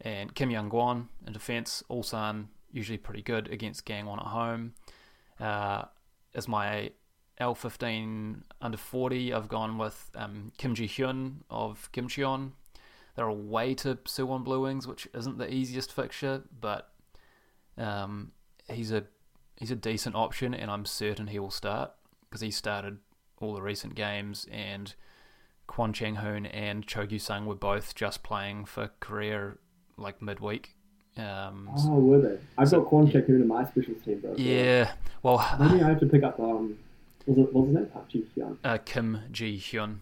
and 0.00 0.34
Kim 0.34 0.50
Young 0.50 0.70
Gwon 0.70 1.08
in 1.26 1.32
defence. 1.32 1.82
Ulsan 1.90 2.46
usually 2.72 2.98
pretty 2.98 3.22
good 3.22 3.48
against 3.48 3.86
Gangwon 3.86 4.18
at 4.18 4.26
home. 4.26 4.74
Uh, 5.40 5.84
as 6.34 6.46
my 6.46 6.90
L15 7.40 8.42
under 8.60 8.78
40, 8.78 9.32
I've 9.32 9.48
gone 9.48 9.78
with 9.78 10.10
um, 10.14 10.52
Kim 10.58 10.74
Ji 10.74 10.86
Hyun 10.86 11.36
of 11.50 11.90
Kimcheon. 11.92 12.52
They're 13.14 13.26
away 13.26 13.74
to 13.76 13.96
Suwon 13.96 14.44
Blue 14.44 14.62
Wings, 14.62 14.86
which 14.86 15.08
isn't 15.14 15.38
the 15.38 15.52
easiest 15.52 15.92
fixture, 15.92 16.42
but 16.60 16.92
um, 17.78 18.32
he's 18.70 18.92
a 18.92 19.04
he's 19.56 19.70
a 19.70 19.76
decent 19.76 20.14
option, 20.14 20.52
and 20.52 20.70
I'm 20.70 20.84
certain 20.84 21.28
he 21.28 21.38
will 21.38 21.50
start 21.50 21.92
because 22.22 22.42
he 22.42 22.50
started 22.50 22.98
all 23.40 23.54
the 23.54 23.62
recent 23.62 23.94
games, 23.94 24.46
and 24.52 24.94
Kwon 25.66 25.94
Chang 25.94 26.16
Hoon 26.16 26.44
and 26.44 26.86
Cho 26.86 27.06
Gyu 27.06 27.18
Sung 27.18 27.46
were 27.46 27.54
both 27.54 27.94
just 27.94 28.22
playing 28.22 28.66
for 28.66 28.90
Korea 29.00 29.54
like 29.98 30.20
midweek. 30.22 30.74
Um, 31.16 31.70
Oh, 31.78 31.98
were 31.98 32.20
they? 32.20 32.38
I've 32.58 32.68
So- 32.68 32.82
got 32.82 32.90
Kwon 32.90 33.10
Chek 33.10 33.26
Hoon 33.26 33.40
in 33.42 33.48
my 33.48 33.64
specialist 33.64 34.04
team, 34.04 34.20
bro. 34.20 34.34
yeah, 34.36 34.92
well, 35.22 35.38
Maybe 35.58 35.82
I 35.82 35.88
have 35.88 36.00
to 36.00 36.06
pick 36.06 36.22
up. 36.22 36.38
Um, 36.38 36.78
was 37.26 37.38
it 37.38 37.52
was 37.54 37.68
name? 37.68 37.86
Park 37.86 38.08
Ji 38.08 38.26
Hyun. 38.36 38.58
uh, 38.62 38.78
Kim 38.84 39.20
Ji 39.32 39.56
Hyun. 39.58 39.98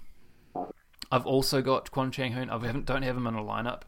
Oh. 0.55 0.71
I've 1.13 1.25
also 1.27 1.63
got 1.63 1.91
Kwon 1.93 2.11
Chang 2.13 2.33
Hoon. 2.33 2.51
I 2.51 2.59
haven't, 2.67 2.87
don't 2.87 3.03
have 3.03 3.17
him 3.17 3.27
in 3.29 3.35
a 3.35 3.43
lineup, 3.43 3.83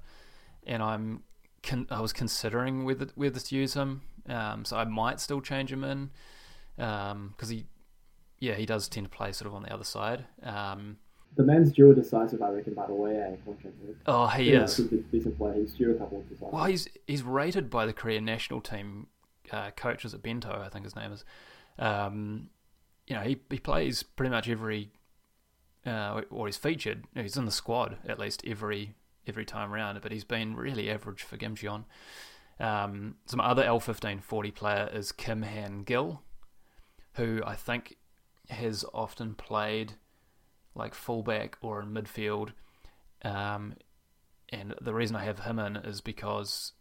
and 0.67 0.83
I'm 0.83 1.23
con- 1.63 1.89
I 1.91 2.01
was 2.01 2.13
considering 2.13 2.85
whether 2.85 3.09
whether 3.17 3.41
to 3.41 3.57
use 3.57 3.75
him. 3.75 4.03
Um, 4.29 4.65
so 4.65 4.77
I 4.77 4.85
might 4.85 5.21
still 5.21 5.41
change 5.41 5.73
him 5.73 5.85
in 5.85 6.11
because 6.77 7.49
he, 7.49 7.67
yeah, 8.41 8.55
he 8.55 8.67
does 8.67 8.89
tend 8.89 9.07
to 9.07 9.11
play 9.17 9.33
sort 9.33 9.47
of 9.49 9.55
on 9.55 9.63
the 9.63 9.73
other 9.73 9.85
side. 9.85 10.27
Um, 10.43 10.99
The 11.37 11.43
man's 11.45 11.71
due 11.73 11.91
a 11.91 11.95
decisive, 11.95 12.41
I 12.43 12.51
reckon. 12.51 12.75
By 12.75 12.87
the 12.87 12.95
way, 12.95 13.17
eh? 13.17 13.37
Kwon 13.47 13.57
Chek 13.57 13.73
Hoon. 13.81 13.97
oh, 14.07 14.27
he 14.29 14.53
Yeah, 14.53 14.65
is. 14.65 14.77
He's 14.77 14.93
a 14.93 14.97
decent 14.97 15.37
player. 15.39 15.55
He's 15.55 15.75
due 15.75 15.91
a 15.93 15.95
couple 15.95 16.19
of 16.19 16.29
decisive. 16.29 16.53
Well, 16.53 16.65
he's 16.65 16.89
he's 17.07 17.23
rated 17.23 17.69
by 17.71 17.85
the 17.87 17.93
Korean 17.93 18.25
national 18.25 18.61
team 18.63 19.09
uh, 19.53 19.71
coaches 19.77 20.15
at 20.15 20.23
Bento, 20.23 20.63
I 20.65 20.69
think 20.69 20.85
his 20.85 20.97
name 20.97 21.13
is. 21.13 21.25
Um, 21.79 22.49
you 23.07 23.15
know, 23.15 23.23
he 23.23 23.37
he 23.51 23.59
plays 23.59 24.03
pretty 24.03 24.31
much 24.31 24.49
every, 24.49 24.91
uh, 25.85 26.23
or 26.31 26.47
he's 26.47 26.57
featured. 26.57 27.05
He's 27.15 27.37
in 27.37 27.45
the 27.45 27.51
squad 27.51 27.99
at 28.09 28.19
least 28.19 28.43
every 28.47 28.95
every 29.27 29.45
time 29.45 29.71
round, 29.73 30.01
but 30.01 30.13
he's 30.13 30.25
been 30.25 30.57
really 30.57 30.91
average 30.91 31.23
for 31.23 31.37
Gimcheon. 31.37 31.85
Um, 32.59 33.17
some 33.27 33.41
other 33.41 33.63
L15 33.65 34.23
40 34.23 34.51
player 34.53 34.89
is 34.93 35.13
Kim 35.13 35.43
Han 35.43 35.83
Gil, 35.83 36.23
who 37.17 37.43
I 37.45 37.55
think 37.55 37.97
has 38.49 38.85
often 38.95 39.35
played 39.35 39.95
like 40.77 40.95
fullback 40.95 41.57
or 41.61 41.81
in 41.81 41.89
midfield. 41.89 42.51
Um, 43.23 43.75
and 44.51 44.75
the 44.81 44.95
reason 44.95 45.17
I 45.17 45.25
have 45.25 45.41
him 45.41 45.59
in 45.59 45.77
is 45.77 46.01
because 46.01 46.73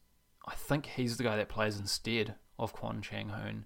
I 0.46 0.54
think 0.54 0.86
he's 0.86 1.18
the 1.18 1.24
guy 1.24 1.38
that 1.38 1.50
plays 1.50 1.80
instead 1.80 2.36
of 2.60 2.76
Kwon 2.76 3.02
Chang 3.02 3.30
Hoon 3.30 3.66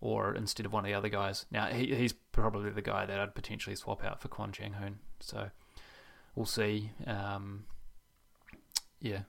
or 0.00 0.34
instead 0.34 0.66
of 0.66 0.72
one 0.72 0.84
of 0.84 0.88
the 0.88 0.94
other 0.94 1.08
guys. 1.08 1.46
Now, 1.50 1.66
he, 1.66 1.94
he's 1.94 2.12
probably 2.12 2.70
the 2.70 2.82
guy 2.82 3.06
that 3.06 3.18
I'd 3.18 3.34
potentially 3.34 3.76
swap 3.76 4.04
out 4.04 4.20
for 4.20 4.28
Kwon 4.28 4.52
Chang 4.52 4.74
Hoon. 4.74 4.98
So 5.20 5.50
we'll 6.34 6.46
see. 6.46 6.90
Um, 7.06 7.64
yeah, 9.00 9.20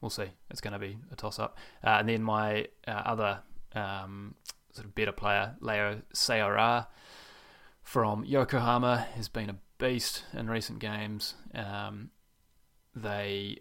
we'll 0.00 0.10
see. 0.10 0.30
It's 0.50 0.60
going 0.60 0.72
to 0.72 0.78
be 0.78 0.98
a 1.10 1.16
toss 1.16 1.38
up. 1.38 1.58
Uh, 1.82 1.96
and 2.00 2.08
then 2.08 2.22
my 2.22 2.66
uh, 2.86 3.02
other 3.04 3.40
um, 3.74 4.34
sort 4.72 4.86
of 4.86 4.94
better 4.94 5.12
player, 5.12 5.56
Leo 5.60 6.02
Ceará 6.14 6.86
from 7.82 8.24
Yokohama, 8.24 9.08
has 9.14 9.28
been 9.28 9.50
a 9.50 9.56
beast 9.80 10.24
in 10.32 10.48
recent 10.48 10.78
games. 10.78 11.34
Um, 11.54 12.10
they 12.94 13.58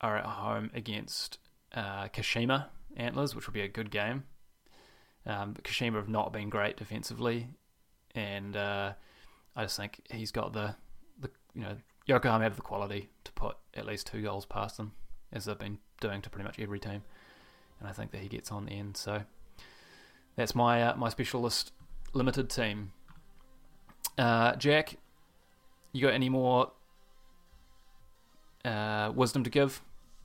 are 0.00 0.16
at 0.16 0.24
home 0.24 0.70
against 0.74 1.38
uh, 1.74 2.08
Kashima 2.08 2.66
Antlers, 2.96 3.34
which 3.34 3.46
will 3.46 3.54
be 3.54 3.62
a 3.62 3.68
good 3.68 3.90
game. 3.90 4.24
Um, 5.26 5.54
Kashima 5.54 5.94
have 5.94 6.08
not 6.08 6.32
been 6.32 6.50
great 6.50 6.76
defensively, 6.76 7.48
and 8.14 8.56
uh, 8.56 8.92
I 9.56 9.62
just 9.62 9.76
think 9.76 10.00
he's 10.10 10.30
got 10.30 10.52
the, 10.52 10.76
the 11.18 11.30
you 11.54 11.62
know 11.62 11.76
Yokohama 12.06 12.44
have 12.44 12.56
the 12.56 12.62
quality 12.62 13.08
to 13.24 13.32
put 13.32 13.56
at 13.74 13.86
least 13.86 14.06
two 14.06 14.22
goals 14.22 14.44
past 14.44 14.76
them, 14.76 14.92
as 15.32 15.46
they've 15.46 15.58
been 15.58 15.78
doing 16.00 16.20
to 16.22 16.30
pretty 16.30 16.44
much 16.44 16.58
every 16.58 16.78
team, 16.78 17.02
and 17.80 17.88
I 17.88 17.92
think 17.92 18.10
that 18.10 18.20
he 18.20 18.28
gets 18.28 18.52
on 18.52 18.66
the 18.66 18.72
end. 18.72 18.96
So 18.98 19.22
that's 20.36 20.54
my 20.54 20.82
uh, 20.82 20.96
my 20.96 21.08
specialist 21.08 21.72
limited 22.12 22.50
team. 22.50 22.92
Uh, 24.18 24.54
Jack, 24.56 24.96
you 25.94 26.02
got 26.02 26.12
any 26.12 26.28
more 26.28 26.72
uh, 28.64 29.12
wisdom 29.14 29.44
to 29.44 29.50
give 29.50 29.80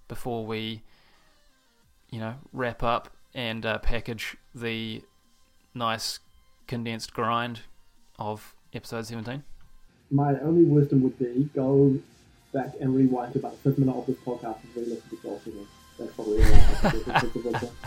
before 0.08 0.46
we, 0.46 0.82
you 2.10 2.20
know, 2.20 2.36
wrap 2.52 2.82
up 2.84 3.10
and 3.36 3.66
uh, 3.66 3.78
package 3.78 4.36
the 4.56 5.04
nice 5.76 6.20
condensed 6.68 7.14
grind 7.14 7.62
of 8.18 8.56
episode 8.74 9.06
17? 9.06 9.44
My 10.10 10.40
only 10.40 10.64
wisdom 10.64 11.04
would 11.04 11.20
be 11.20 11.48
go 11.54 11.96
back 12.52 12.74
and 12.82 12.96
rewind 12.96 13.34
to 13.34 13.40
about 13.40 13.52
the 13.52 13.70
fifth 13.70 13.78
minute 13.78 13.96
of 13.96 14.08
this 14.08 14.18
podcast 14.18 14.58
and 14.64 14.76
re-listen 14.76 15.08
to 15.12 15.22
Joel 15.22 15.40
singing. 15.44 15.68
That's 16.00 16.12
probably 16.14 16.44
all 16.44 16.52
I 16.52 16.56
have 16.56 16.92
to 16.92 16.98
do. 16.98 17.04
That's 17.04 17.34
the 17.34 17.40
wisdom. 17.40 17.70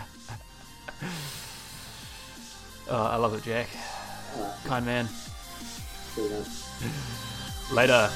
Oh, 2.88 3.04
I 3.04 3.16
love 3.16 3.32
it, 3.34 3.44
Jack. 3.44 3.68
Alright, 4.36 4.64
Kind 4.64 4.84
man. 4.84 5.08
Later. 7.72 8.10